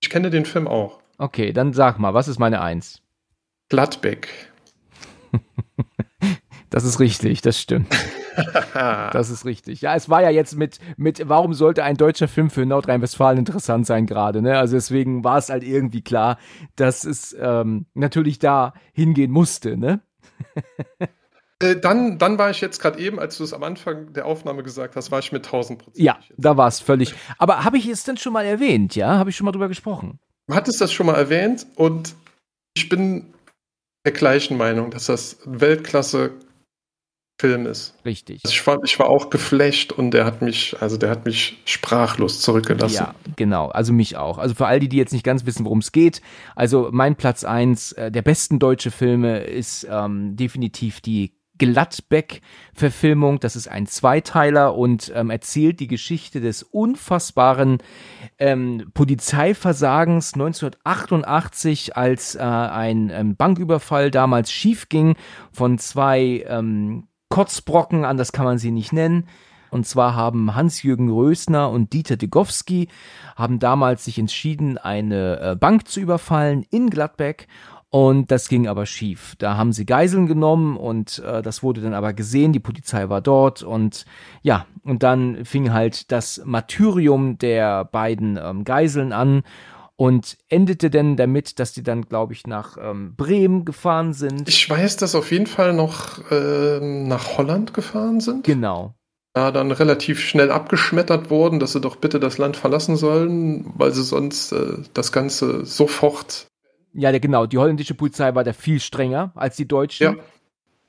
[0.00, 1.00] ich kenne den Film auch.
[1.18, 3.02] okay, dann sag mal, was ist meine Eins?
[3.68, 4.28] Gladbeck.
[6.70, 7.88] Das ist richtig, das stimmt.
[9.12, 9.80] Das ist richtig.
[9.82, 13.86] Ja, es war ja jetzt mit, mit, warum sollte ein deutscher Film für Nordrhein-Westfalen interessant
[13.86, 14.56] sein gerade, ne?
[14.56, 16.38] Also deswegen war es halt irgendwie klar,
[16.76, 20.00] dass es ähm, natürlich da hingehen musste, ne?
[21.62, 24.62] Äh, dann, dann war ich jetzt gerade eben, als du es am Anfang der Aufnahme
[24.62, 26.04] gesagt hast, war ich mit 1000 Prozent.
[26.04, 27.14] Ja, da war es völlig.
[27.38, 29.18] Aber habe ich es denn schon mal erwähnt, ja?
[29.18, 30.18] Habe ich schon mal drüber gesprochen?
[30.48, 32.14] Du hattest das schon mal erwähnt und
[32.74, 33.34] ich bin
[34.06, 37.94] der gleichen Meinung, dass das ein Weltklasse-Film ist.
[38.06, 38.40] Richtig.
[38.42, 41.58] Also ich, war, ich war auch geflasht und der hat mich, also der hat mich
[41.66, 42.94] sprachlos zurückgelassen.
[42.94, 43.68] Ja, genau.
[43.68, 44.38] Also mich auch.
[44.38, 46.22] Also für all die, die jetzt nicht ganz wissen, worum es geht.
[46.56, 53.38] Also mein Platz eins äh, der besten deutsche Filme ist ähm, definitiv die Gladbeck-Verfilmung.
[53.38, 57.78] Das ist ein Zweiteiler und ähm, erzählt die Geschichte des unfassbaren
[58.38, 65.14] ähm, Polizeiversagens 1988, als äh, ein ähm, Banküberfall damals schief ging
[65.52, 69.28] von zwei ähm, Kotzbrocken, anders kann man sie nicht nennen.
[69.70, 72.88] Und zwar haben Hans-Jürgen Rösner und Dieter Degowski
[73.36, 77.46] haben damals sich entschieden, eine äh, Bank zu überfallen in Gladbeck.
[77.92, 79.34] Und das ging aber schief.
[79.38, 82.52] Da haben sie Geiseln genommen und äh, das wurde dann aber gesehen.
[82.52, 84.04] Die Polizei war dort und
[84.42, 89.42] ja, und dann fing halt das Martyrium der beiden ähm, Geiseln an
[89.96, 94.48] und endete dann damit, dass die dann, glaube ich, nach ähm, Bremen gefahren sind.
[94.48, 98.44] Ich weiß, dass auf jeden Fall noch ähm, nach Holland gefahren sind.
[98.44, 98.94] genau.
[99.32, 103.92] Da dann relativ schnell abgeschmettert wurden, dass sie doch bitte das Land verlassen sollen, weil
[103.92, 106.49] sie sonst äh, das Ganze sofort.
[106.92, 107.46] Ja, genau.
[107.46, 110.04] Die holländische Polizei war da viel strenger als die deutsche.
[110.04, 110.14] Ja.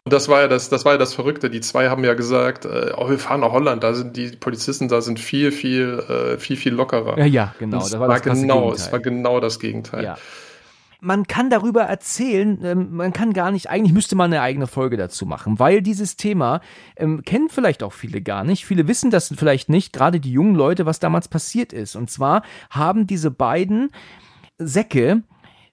[0.04, 1.52] Und das war ja das, das war ja das Verrückte.
[1.52, 4.88] Die zwei haben ja gesagt, äh, oh, wir fahren nach Holland, da sind die Polizisten,
[4.88, 7.20] da sind viel, viel, äh, viel, viel lockerer.
[7.20, 7.78] Ja, ja, genau.
[7.78, 8.76] Es das war, das genau, Gegenteil.
[8.76, 10.04] es war genau das Gegenteil.
[10.04, 10.18] Ja.
[11.04, 14.98] Man kann darüber erzählen, ähm, man kann gar nicht, eigentlich müsste man eine eigene Folge
[14.98, 16.62] dazu machen, weil dieses Thema
[16.96, 18.66] ähm, kennen vielleicht auch viele gar nicht.
[18.66, 21.96] Viele wissen das vielleicht nicht, gerade die jungen Leute, was damals passiert ist.
[21.96, 23.92] Und zwar haben diese beiden
[24.58, 25.24] Säcke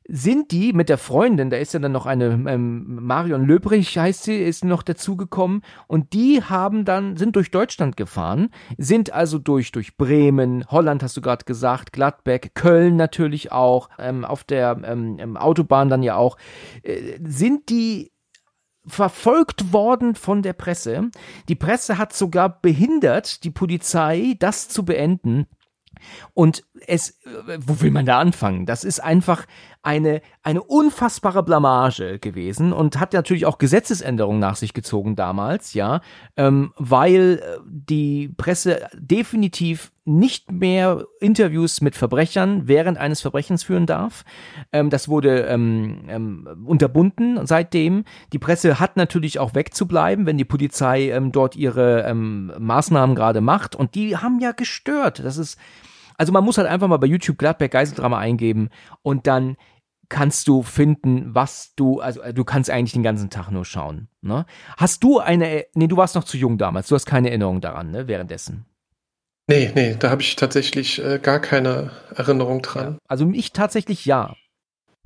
[0.09, 4.25] sind die mit der Freundin, da ist ja dann noch eine ähm, Marion Löbrich heißt
[4.25, 8.49] sie, ist noch dazugekommen und die haben dann sind durch Deutschland gefahren,
[8.79, 14.25] sind also durch durch Bremen, Holland hast du gerade gesagt, Gladbeck, Köln natürlich auch, ähm,
[14.25, 16.39] auf der ähm, ähm Autobahn dann ja auch,
[16.83, 18.11] äh, sind die
[18.87, 21.11] verfolgt worden von der Presse.
[21.49, 25.47] Die Presse hat sogar behindert, die Polizei das zu beenden.
[26.35, 27.19] Und es,
[27.59, 28.67] wo will man da anfangen?
[28.67, 29.47] Das ist einfach
[29.83, 36.01] eine, eine unfassbare Blamage gewesen und hat natürlich auch Gesetzesänderungen nach sich gezogen damals, ja,
[36.37, 43.87] ähm, weil äh, die Presse definitiv nicht mehr Interviews mit Verbrechern während eines Verbrechens führen
[43.87, 44.25] darf.
[44.73, 48.05] Ähm, das wurde ähm, ähm, unterbunden seitdem.
[48.33, 53.41] Die Presse hat natürlich auch wegzubleiben, wenn die Polizei ähm, dort ihre ähm, Maßnahmen gerade
[53.41, 53.77] macht.
[53.77, 55.21] Und die haben ja gestört.
[55.21, 55.59] Das ist
[56.19, 58.69] also man muss halt einfach mal bei YouTube Gladberg Geiseldrama eingeben
[59.03, 59.57] und dann
[60.09, 64.09] kannst du finden, was du, also du kannst eigentlich den ganzen Tag nur schauen.
[64.21, 64.47] Ne?
[64.77, 67.91] Hast du eine, nee, du warst noch zu jung damals, du hast keine Erinnerung daran,
[67.91, 68.67] ne, währenddessen.
[69.49, 72.95] Nee, nee, da habe ich tatsächlich äh, gar keine Erinnerung dran.
[72.95, 74.35] Ja, also ich tatsächlich ja.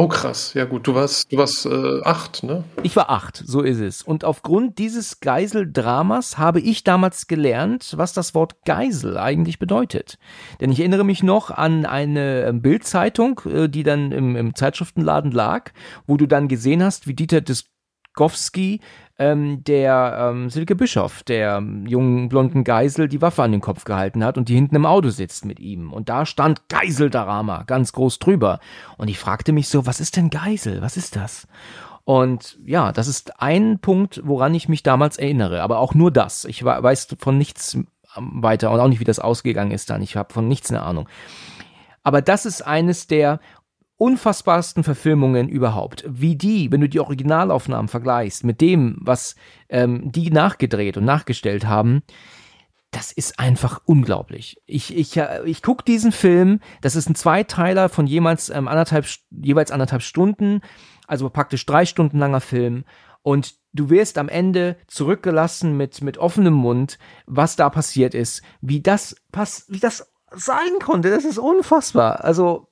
[0.03, 2.65] Oh krass, ja gut, du warst, du warst äh, acht, ne?
[2.83, 4.03] Ich war acht, so ist es.
[4.03, 10.19] Und aufgrund dieses Geiseldramas habe ich damals gelernt, was das Wort Geisel eigentlich bedeutet.
[10.61, 15.31] Denn ich erinnere mich noch an eine ähm, Bildzeitung, äh, die dann im, im Zeitschriftenladen
[15.31, 15.71] lag,
[16.09, 18.81] wo du dann gesehen hast, wie Dieter Diskowski
[19.23, 23.85] ähm, der ähm, Silke Bischof, der ähm, jungen blonden Geisel, die Waffe an den Kopf
[23.85, 25.93] gehalten hat und die hinten im Auto sitzt mit ihm.
[25.93, 28.59] Und da stand Geiseldrama ganz groß drüber.
[28.99, 30.83] Und ich fragte mich so, was ist denn Geisel?
[30.83, 31.47] Was ist das?
[32.05, 36.45] Und ja, das ist ein Punkt, woran ich mich damals erinnere, aber auch nur das.
[36.45, 40.03] Ich weiß von nichts ähm, weiter und auch nicht, wie das ausgegangen ist dann.
[40.03, 41.09] Ich habe von nichts eine Ahnung.
[42.03, 43.39] Aber das ist eines der
[44.03, 46.05] unfassbarsten Verfilmungen überhaupt.
[46.09, 49.37] Wie die, wenn du die Originalaufnahmen vergleichst mit dem, was
[49.69, 52.03] ähm, die nachgedreht und nachgestellt haben,
[52.91, 54.61] das ist einfach unglaublich.
[54.67, 59.07] Ich, ich, äh, ich gucke diesen Film, das ist ein Zweiteiler von jemals ähm, anderthalb,
[59.31, 60.63] jeweils anderthalb Stunden,
[61.07, 62.85] also praktisch drei Stunden langer Film.
[63.23, 68.83] Und du wirst am Ende zurückgelassen mit, mit offenem Mund, was da passiert ist, wie
[68.83, 71.11] das pass, wie das sein konnte.
[71.11, 72.25] Das ist unfassbar.
[72.25, 72.69] Also,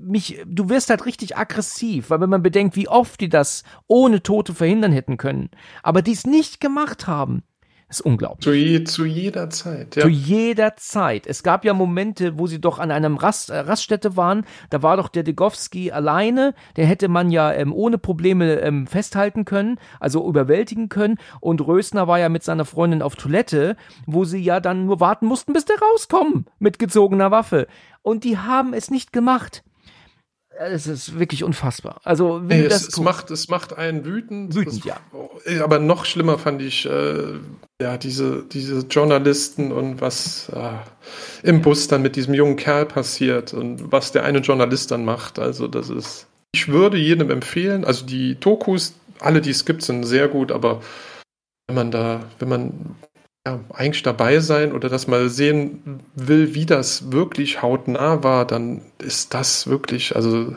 [0.00, 4.22] mich, du wirst halt richtig aggressiv, weil wenn man bedenkt, wie oft die das ohne
[4.22, 5.50] Tote verhindern hätten können,
[5.82, 7.42] aber die es nicht gemacht haben,
[7.90, 8.44] ist unglaublich.
[8.44, 10.02] Zu, je, zu jeder Zeit, ja.
[10.02, 11.26] Zu jeder Zeit.
[11.26, 14.46] Es gab ja Momente, wo sie doch an einem Rast, äh, Raststätte waren.
[14.70, 16.54] Da war doch der Degowski alleine.
[16.76, 21.18] Der hätte man ja ähm, ohne Probleme ähm, festhalten können, also überwältigen können.
[21.40, 23.76] Und Rösner war ja mit seiner Freundin auf Toilette,
[24.06, 27.66] wo sie ja dann nur warten mussten, bis der rauskommen mit gezogener Waffe.
[28.02, 29.64] Und die haben es nicht gemacht
[30.58, 32.00] es ist wirklich unfassbar.
[32.04, 34.54] Also das es, es macht es macht einen wütend.
[34.54, 35.00] Wütend, ja.
[35.62, 37.38] Aber noch schlimmer fand ich äh,
[37.80, 43.54] ja diese diese Journalisten und was äh, im Bus dann mit diesem jungen Kerl passiert
[43.54, 45.38] und was der eine Journalist dann macht.
[45.38, 46.26] Also das ist.
[46.52, 47.84] Ich würde jedem empfehlen.
[47.84, 50.82] Also die Dokus, alle die es gibt, sind sehr gut, aber
[51.68, 52.96] wenn man da, wenn man
[53.46, 58.82] ja, eigentlich dabei sein oder das mal sehen will, wie das wirklich hautnah war, dann
[58.98, 60.54] ist das wirklich, also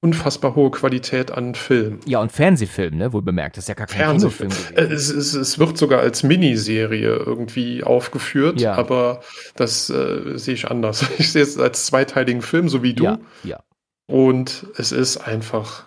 [0.00, 1.98] unfassbar hohe Qualität an Film.
[2.04, 3.56] Ja, und Fernsehfilm, ne, wohl bemerkt.
[3.56, 4.50] Das ist ja gar kein Fernsehfilm.
[4.50, 8.74] Kinofilm es, es, es, wird sogar als Miniserie irgendwie aufgeführt, ja.
[8.74, 9.22] aber
[9.56, 11.04] das äh, sehe ich anders.
[11.18, 13.04] Ich sehe es als zweiteiligen Film, so wie du.
[13.04, 13.60] Ja, ja.
[14.06, 15.86] Und es ist einfach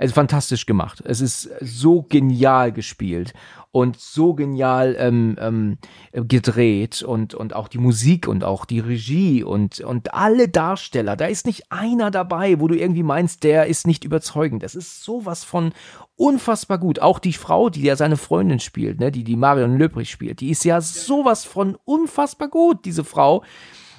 [0.00, 1.02] also fantastisch gemacht.
[1.04, 3.34] Es ist so genial gespielt
[3.72, 5.78] und so genial ähm, ähm,
[6.12, 11.16] gedreht und, und auch die Musik und auch die Regie und, und alle Darsteller.
[11.16, 14.64] Da ist nicht einer dabei, wo du irgendwie meinst, der ist nicht überzeugend.
[14.64, 15.72] Das ist sowas von
[16.16, 16.98] unfassbar gut.
[16.98, 20.50] Auch die Frau, die ja seine Freundin spielt, ne, die die Marion Löbrich spielt, die
[20.50, 23.44] ist ja sowas von unfassbar gut, diese Frau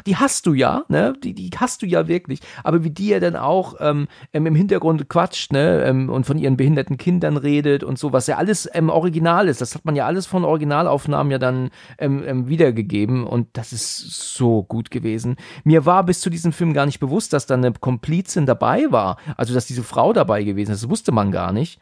[0.06, 1.14] die hast du ja, ne?
[1.24, 2.40] Die, die hast du ja wirklich.
[2.64, 5.84] Aber wie die ja dann auch ähm, ähm, im Hintergrund quatscht, ne?
[5.84, 9.62] Ähm, und von ihren behinderten Kindern redet und so, was ja alles ähm, original ist.
[9.62, 14.36] Das hat man ja alles von Originalaufnahmen ja dann ähm, ähm, wiedergegeben und das ist
[14.36, 15.36] so gut gewesen.
[15.64, 19.18] Mir war bis zu diesem Film gar nicht bewusst, dass da eine Komplizin dabei war.
[19.38, 20.84] Also, dass diese Frau dabei gewesen ist.
[20.84, 21.80] Das wusste man gar nicht.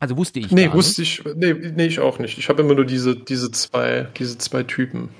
[0.00, 0.50] Also wusste ich.
[0.50, 2.38] Nee, wusste ich, nee, nee, ich auch nicht.
[2.38, 5.10] Ich habe immer nur diese, diese zwei, diese zwei Typen.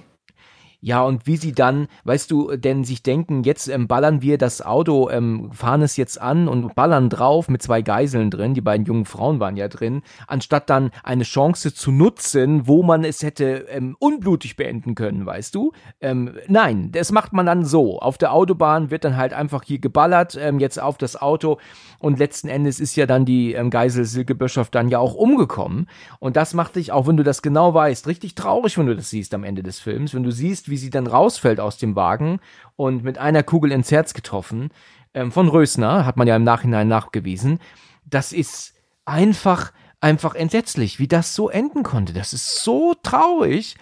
[0.83, 4.63] Ja, und wie sie dann, weißt du, denn sich denken, jetzt ähm, ballern wir das
[4.63, 8.87] Auto, ähm, fahren es jetzt an und ballern drauf mit zwei Geiseln drin, die beiden
[8.87, 13.67] jungen Frauen waren ja drin, anstatt dann eine Chance zu nutzen, wo man es hätte
[13.69, 15.73] ähm, unblutig beenden können, weißt du?
[16.01, 17.99] Ähm, nein, das macht man dann so.
[17.99, 21.59] Auf der Autobahn wird dann halt einfach hier geballert, ähm, jetzt auf das Auto
[21.99, 25.87] und letzten Endes ist ja dann die ähm, Geisel Silke Bischof dann ja auch umgekommen.
[26.19, 29.11] Und das macht dich, auch wenn du das genau weißt, richtig traurig, wenn du das
[29.11, 32.41] siehst am Ende des Films, wenn du siehst, wie sie dann rausfällt aus dem Wagen
[32.77, 34.71] und mit einer Kugel ins Herz getroffen.
[35.13, 37.59] Ähm, von Rösner, hat man ja im Nachhinein nachgewiesen.
[38.05, 42.13] Das ist einfach, einfach entsetzlich, wie das so enden konnte.
[42.13, 43.77] Das ist so traurig.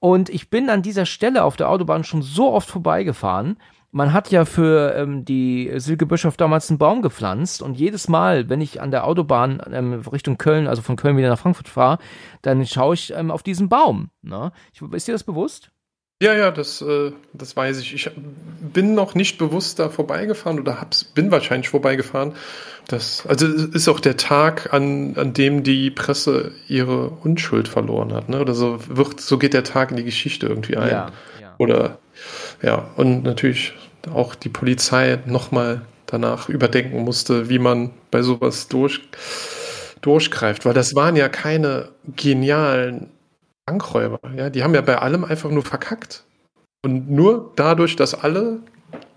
[0.00, 3.56] Und ich bin an dieser Stelle auf der Autobahn schon so oft vorbeigefahren.
[3.92, 8.50] Man hat ja für ähm, die Silke Bischof damals einen Baum gepflanzt und jedes Mal,
[8.50, 11.98] wenn ich an der Autobahn ähm, Richtung Köln, also von Köln wieder nach Frankfurt fahre,
[12.42, 14.10] dann schaue ich ähm, auf diesen Baum.
[14.20, 14.52] Ne?
[14.74, 15.70] Ich, ist dir das bewusst?
[16.22, 17.94] Ja, ja, das, äh, das weiß ich.
[17.94, 18.10] Ich
[18.72, 22.32] bin noch nicht bewusst da vorbeigefahren oder hab's, bin wahrscheinlich vorbeigefahren.
[22.88, 28.30] Das, also ist auch der Tag, an, an dem die Presse ihre Unschuld verloren hat.
[28.30, 28.40] Ne?
[28.40, 30.90] Oder so wird, so geht der Tag in die Geschichte irgendwie ein.
[30.90, 31.54] Ja, ja.
[31.58, 31.98] Oder
[32.62, 33.74] ja, und natürlich
[34.10, 39.00] auch die Polizei nochmal danach überdenken musste, wie man bei sowas durch,
[40.00, 40.64] durchgreift.
[40.64, 43.10] Weil das waren ja keine genialen
[43.66, 44.20] Bankräuber.
[44.36, 46.24] Ja, die haben ja bei allem einfach nur verkackt.
[46.84, 48.60] Und nur dadurch, dass alle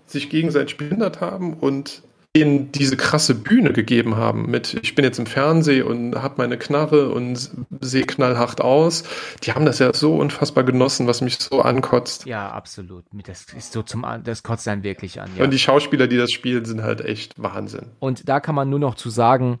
[0.06, 5.18] sich gegenseitig behindert haben und ihnen diese krasse Bühne gegeben haben mit ich bin jetzt
[5.18, 9.02] im Fernsehen und habe meine Knarre und sehe knallhart aus.
[9.42, 12.26] Die haben das ja so unfassbar genossen, was mich so ankotzt.
[12.26, 13.04] Ja, absolut.
[13.26, 15.28] Das ist so zum das kotzt einen wirklich an.
[15.36, 15.44] Ja.
[15.44, 17.86] Und die Schauspieler, die das spielen, sind halt echt Wahnsinn.
[17.98, 19.58] Und da kann man nur noch zu sagen,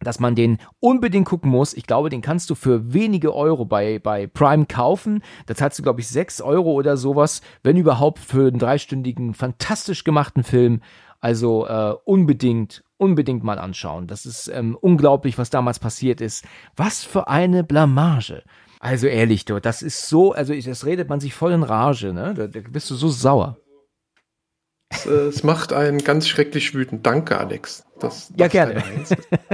[0.00, 1.74] dass man den unbedingt gucken muss.
[1.74, 5.22] Ich glaube, den kannst du für wenige Euro bei, bei Prime kaufen.
[5.46, 10.04] Da zahlst du, glaube ich, sechs Euro oder sowas, wenn überhaupt, für einen dreistündigen, fantastisch
[10.04, 10.80] gemachten Film.
[11.20, 14.06] Also äh, unbedingt, unbedingt mal anschauen.
[14.06, 16.44] Das ist ähm, unglaublich, was damals passiert ist.
[16.76, 18.42] Was für eine Blamage.
[18.80, 22.32] Also ehrlich, du, das ist so, also das redet man sich voll in Rage, ne?
[22.34, 23.58] Da, da bist du so sauer.
[24.90, 27.06] Es, äh, es, macht einen ganz schrecklich wütend.
[27.06, 27.84] Danke, Alex.
[28.00, 28.82] Das, ja, gerne.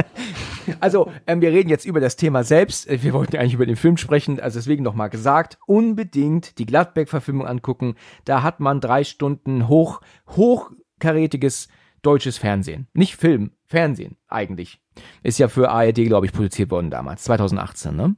[0.81, 2.89] also, ähm, wir reden jetzt über das Thema selbst.
[2.89, 7.47] Äh, wir wollten eigentlich über den Film sprechen, also deswegen nochmal gesagt, unbedingt die Gladbeck-Verfilmung
[7.47, 7.97] angucken.
[8.25, 11.69] Da hat man drei Stunden hoch, hochkarätiges
[12.03, 12.87] deutsches Fernsehen.
[12.95, 14.81] Nicht Film, Fernsehen eigentlich.
[15.23, 18.17] Ist ja für ARD, glaube ich, produziert worden damals, 2018, ne?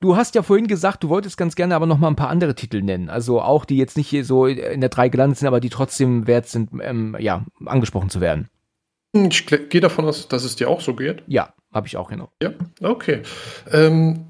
[0.00, 2.54] Du hast ja vorhin gesagt, du wolltest ganz gerne aber noch mal ein paar andere
[2.54, 3.10] Titel nennen.
[3.10, 6.26] Also auch die jetzt nicht hier so in der 3 gelandet sind, aber die trotzdem
[6.26, 8.48] wert sind, ähm, ja, angesprochen zu werden.
[9.12, 11.22] Ich gehe davon aus, dass es dir auch so geht.
[11.26, 12.30] Ja, habe ich auch genau.
[12.42, 13.22] Ja, okay.
[13.70, 14.24] Ähm,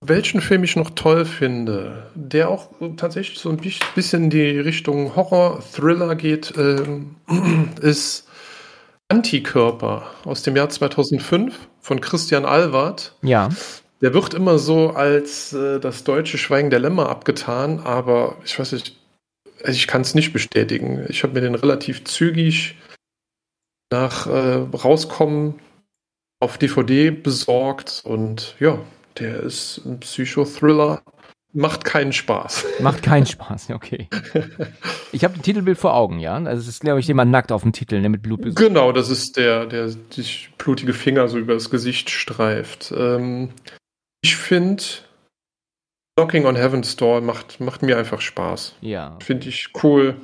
[0.00, 3.60] welchen Film ich noch toll finde, der auch tatsächlich so ein
[3.94, 7.16] bisschen in die Richtung Horror-Thriller geht, ähm,
[7.82, 8.26] ist
[9.08, 13.14] Antikörper aus dem Jahr 2005 von Christian Alward.
[13.20, 13.50] Ja.
[14.00, 18.72] Der wird immer so als äh, das deutsche Schweigen der Lämmer abgetan, aber ich weiß
[18.72, 18.96] nicht,
[19.62, 21.04] also ich kann es nicht bestätigen.
[21.08, 22.76] Ich habe mir den relativ zügig
[23.90, 25.60] nach äh, Rauskommen
[26.40, 28.78] auf DVD besorgt und ja,
[29.18, 31.02] der ist ein Psychothriller.
[31.52, 32.64] Macht keinen Spaß.
[32.80, 34.08] Macht keinen Spaß, okay.
[35.12, 36.36] Ich habe ein Titelbild vor Augen, ja.
[36.36, 38.54] Also es ist, glaube ich, jemand nackt auf dem Titel, ne, mit Blut.
[38.54, 42.94] Genau, das ist der, der sich blutige Finger so über das Gesicht streift.
[42.96, 43.48] Ähm,
[44.22, 44.82] ich finde,
[46.16, 48.74] Knocking on Heaven's Door macht, macht mir einfach Spaß.
[48.80, 49.16] Ja.
[49.22, 50.16] Finde ich cool.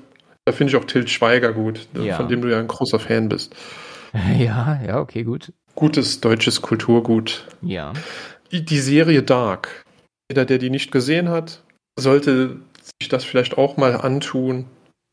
[0.44, 2.16] Da finde ich auch Til Schweiger gut, äh, ja.
[2.16, 3.54] von dem du ja ein großer Fan bist.
[4.38, 5.52] Ja, ja, okay, gut.
[5.74, 7.46] Gutes deutsches Kulturgut.
[7.60, 7.92] Ja.
[8.50, 9.84] Die Serie Dark.
[10.30, 11.62] Jeder, der die nicht gesehen hat,
[11.98, 12.56] sollte
[12.98, 14.64] sich das vielleicht auch mal antun.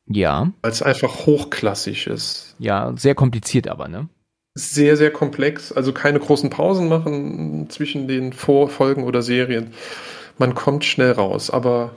[0.07, 0.53] Ja.
[0.61, 2.55] Weil es einfach hochklassig ist.
[2.59, 4.07] Ja, sehr kompliziert aber, ne?
[4.55, 5.71] Sehr, sehr komplex.
[5.71, 9.73] Also keine großen Pausen machen zwischen den Vorfolgen oder Serien.
[10.37, 11.91] Man kommt schnell raus, aber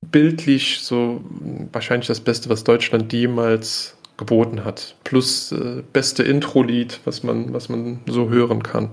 [0.00, 1.20] bildlich so
[1.72, 4.96] wahrscheinlich das Beste, was Deutschland jemals geboten hat.
[5.04, 8.90] Plus äh, beste Intro-Lied, was man, was man so hören kann.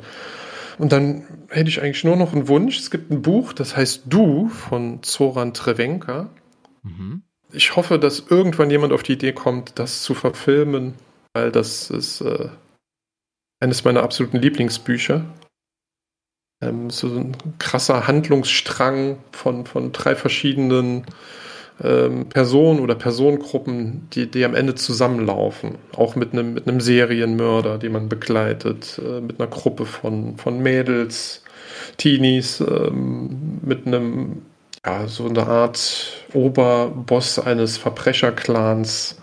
[0.77, 2.79] Und dann hätte ich eigentlich nur noch einen Wunsch.
[2.79, 6.29] Es gibt ein Buch, das heißt Du von Zoran Trevenka.
[6.83, 7.23] Mhm.
[7.51, 10.95] Ich hoffe, dass irgendwann jemand auf die Idee kommt, das zu verfilmen,
[11.33, 12.49] weil das ist äh,
[13.65, 15.25] eines meiner absoluten Lieblingsbücher.
[16.61, 21.05] Ähm, so ein krasser Handlungsstrang von, von drei verschiedenen
[21.83, 25.79] ähm, Personen oder Personengruppen, die, die am Ende zusammenlaufen.
[25.95, 30.59] Auch mit einem, mit einem Serienmörder, den man begleitet, äh, mit einer Gruppe von, von
[30.59, 31.43] Mädels,
[31.97, 34.43] Teenies, ähm, mit einem
[34.85, 39.17] ja, so eine Art Oberboss eines Verbrecherclans.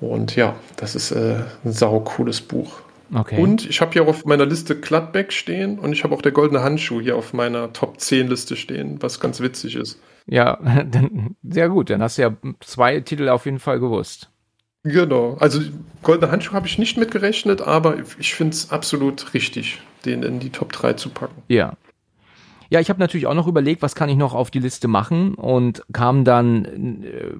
[0.00, 2.82] Und ja, das ist äh, ein sau cooles Buch.
[3.14, 3.40] Okay.
[3.40, 6.62] Und ich habe hier auf meiner Liste Gladbeck stehen und ich habe auch der goldene
[6.62, 10.00] Handschuh hier auf meiner Top 10 Liste stehen, was ganz witzig ist.
[10.26, 10.58] Ja,
[10.90, 11.90] dann, sehr gut.
[11.90, 14.30] Dann hast du ja zwei Titel auf jeden Fall gewusst.
[14.84, 15.36] Genau.
[15.38, 15.60] Also
[16.02, 20.50] goldene Handschuh habe ich nicht mitgerechnet, aber ich finde es absolut richtig, den in die
[20.50, 21.42] Top 3 zu packen.
[21.48, 21.74] Ja.
[22.72, 25.34] Ja, ich habe natürlich auch noch überlegt, was kann ich noch auf die Liste machen
[25.34, 26.64] und kam dann,
[27.04, 27.34] äh,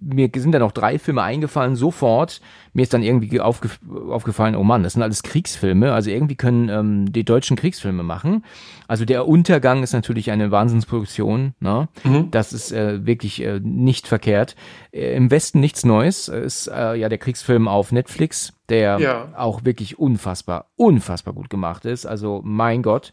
[0.00, 2.40] mir sind dann noch drei Filme eingefallen, sofort.
[2.72, 3.68] Mir ist dann irgendwie aufge
[4.10, 8.44] aufgefallen, oh Mann, das sind alles Kriegsfilme, also irgendwie können ähm, die deutschen Kriegsfilme machen.
[8.88, 11.88] Also der Untergang ist natürlich eine Wahnsinnsproduktion, ne?
[12.02, 12.32] Mhm.
[12.32, 14.56] Das ist äh, wirklich äh, nicht verkehrt.
[14.90, 19.28] Äh, Im Westen nichts Neues, ist äh, ja der Kriegsfilm auf Netflix, der ja.
[19.36, 22.04] auch wirklich unfassbar, unfassbar gut gemacht ist.
[22.04, 23.12] Also mein Gott,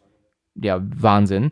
[0.56, 1.52] ja, Wahnsinn.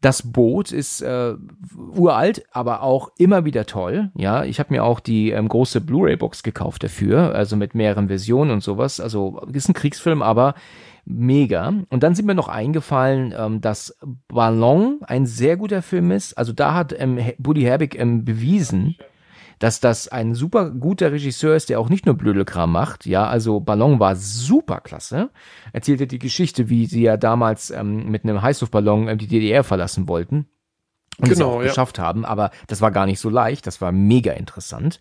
[0.00, 1.34] Das Boot ist äh,
[1.76, 4.10] uralt, aber auch immer wieder toll.
[4.16, 8.50] Ja, ich habe mir auch die ähm, große Blu-ray-Box gekauft dafür, also mit mehreren Versionen
[8.50, 8.98] und sowas.
[8.98, 10.54] Also ist ein Kriegsfilm, aber
[11.04, 11.74] mega.
[11.90, 16.32] Und dann sind mir noch eingefallen, ähm, dass Ballon ein sehr guter Film ist.
[16.38, 18.96] Also da hat ähm, Buddy Herbig ähm, bewiesen,
[19.60, 23.04] dass das ein super guter Regisseur ist, der auch nicht nur Blödelkram macht.
[23.06, 25.30] Ja, also Ballon war super klasse.
[25.72, 30.08] Erzählte die Geschichte, wie sie ja damals ähm, mit einem Heißluftballon ähm, die DDR verlassen
[30.08, 30.46] wollten.
[31.18, 31.68] Und genau, es auch ja.
[31.68, 34.98] geschafft haben, aber das war gar nicht so leicht, das war mega interessant.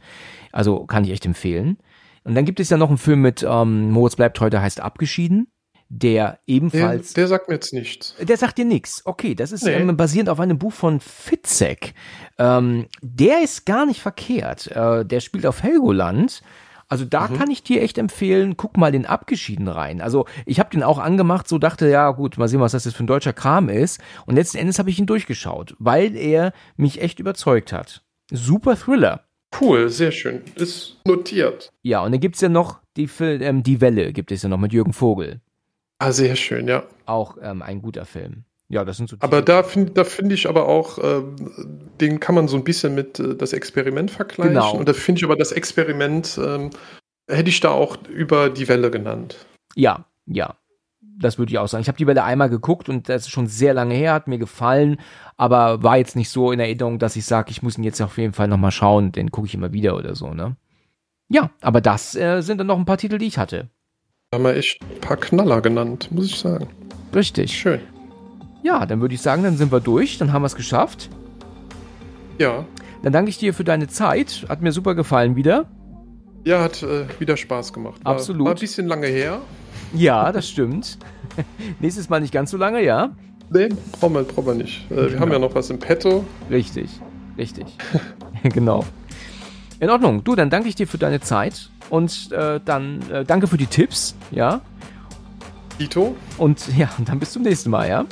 [0.51, 1.78] Also kann ich echt empfehlen.
[2.26, 5.47] Und dann gibt es ja noch einen Film mit ähm, Moritz bleibt heute heißt Abgeschieden
[5.90, 7.14] der ebenfalls.
[7.14, 8.16] Der, der, sagt mir jetzt nichts.
[8.22, 9.02] Der sagt dir nichts.
[9.06, 9.74] Okay, das ist nee.
[9.74, 11.94] ähm, basierend auf einem Buch von Fitzek.
[12.38, 14.68] Ähm, der ist gar nicht verkehrt.
[14.68, 16.44] Äh, der spielt auf Helgoland.
[16.88, 17.38] Also da mhm.
[17.38, 20.02] kann ich dir echt empfehlen, guck mal den Abgeschieden rein.
[20.02, 22.96] Also ich habe den auch angemacht, so dachte, ja gut, mal sehen, was das jetzt
[22.96, 24.02] für ein deutscher Kram ist.
[24.26, 28.04] Und letzten Endes habe ich ihn durchgeschaut, weil er mich echt überzeugt hat.
[28.32, 29.26] Super Thriller.
[29.60, 30.42] Cool, sehr schön.
[30.56, 31.72] Ist notiert.
[31.82, 34.74] Ja, und dann gibt's ja noch die, ähm, die Welle, gibt es ja noch mit
[34.74, 35.42] Jürgen Vogel.
[36.00, 36.84] Ah, sehr schön, ja.
[37.06, 38.45] Auch ähm, ein guter Film.
[38.70, 39.18] Ja, das sind so.
[39.20, 41.24] Aber da finde da finde ich aber auch, äh,
[42.00, 44.54] den kann man so ein bisschen mit äh, das Experiment vergleichen.
[44.54, 44.76] Genau.
[44.76, 46.70] Und da finde ich aber das Experiment ähm,
[47.28, 49.45] hätte ich da auch über die Welle genannt.
[49.76, 50.56] Ja, ja.
[51.02, 51.82] Das würde ich auch sagen.
[51.82, 54.38] Ich habe die Welle einmal geguckt und das ist schon sehr lange her, hat mir
[54.38, 55.02] gefallen,
[55.36, 58.18] aber war jetzt nicht so in Erinnerung, dass ich sage, ich muss ihn jetzt auf
[58.18, 60.56] jeden Fall nochmal schauen, den gucke ich immer wieder oder so, ne?
[61.28, 63.70] Ja, aber das äh, sind dann noch ein paar Titel, die ich hatte.
[64.32, 66.67] Haben wir echt ein paar Knaller genannt, muss ich sagen.
[67.15, 67.51] Richtig.
[67.51, 67.80] Schön.
[68.61, 71.09] Ja, dann würde ich sagen, dann sind wir durch, dann haben wir es geschafft.
[72.38, 72.63] Ja.
[73.01, 74.45] Dann danke ich dir für deine Zeit.
[74.47, 75.65] Hat mir super gefallen wieder.
[76.45, 78.05] Ja, hat äh, wieder Spaß gemacht.
[78.05, 78.45] War, Absolut.
[78.45, 79.41] War ein bisschen lange her.
[79.95, 80.99] Ja, das stimmt.
[81.80, 83.15] Nächstes Mal nicht ganz so lange, ja?
[83.49, 83.69] Nee,
[83.99, 84.86] brauchen wir, brauchen wir nicht.
[84.91, 85.21] Äh, wir genau.
[85.21, 86.23] haben ja noch was im Petto.
[86.51, 86.91] Richtig,
[87.36, 87.65] richtig.
[88.43, 88.86] genau.
[89.80, 90.23] In Ordnung.
[90.23, 93.68] Du, dann danke ich dir für deine Zeit und äh, dann äh, danke für die
[93.68, 94.62] Tipps, ja.
[95.78, 96.16] Tito.
[96.38, 98.06] Und ja, dann bis zum nächsten Mal, ja.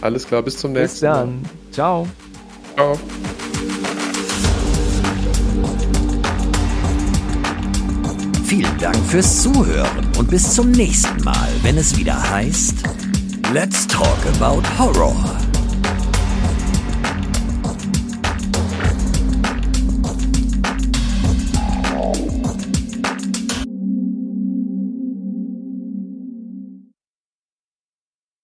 [0.00, 1.24] Alles klar, bis zum nächsten Mal.
[1.24, 1.42] Bis dann.
[1.42, 1.50] Mal.
[1.72, 2.08] Ciao.
[2.74, 2.98] Ciao.
[8.44, 12.82] Vielen Dank fürs Zuhören und bis zum nächsten Mal, wenn es wieder heißt
[13.52, 15.14] Let's Talk About Horror.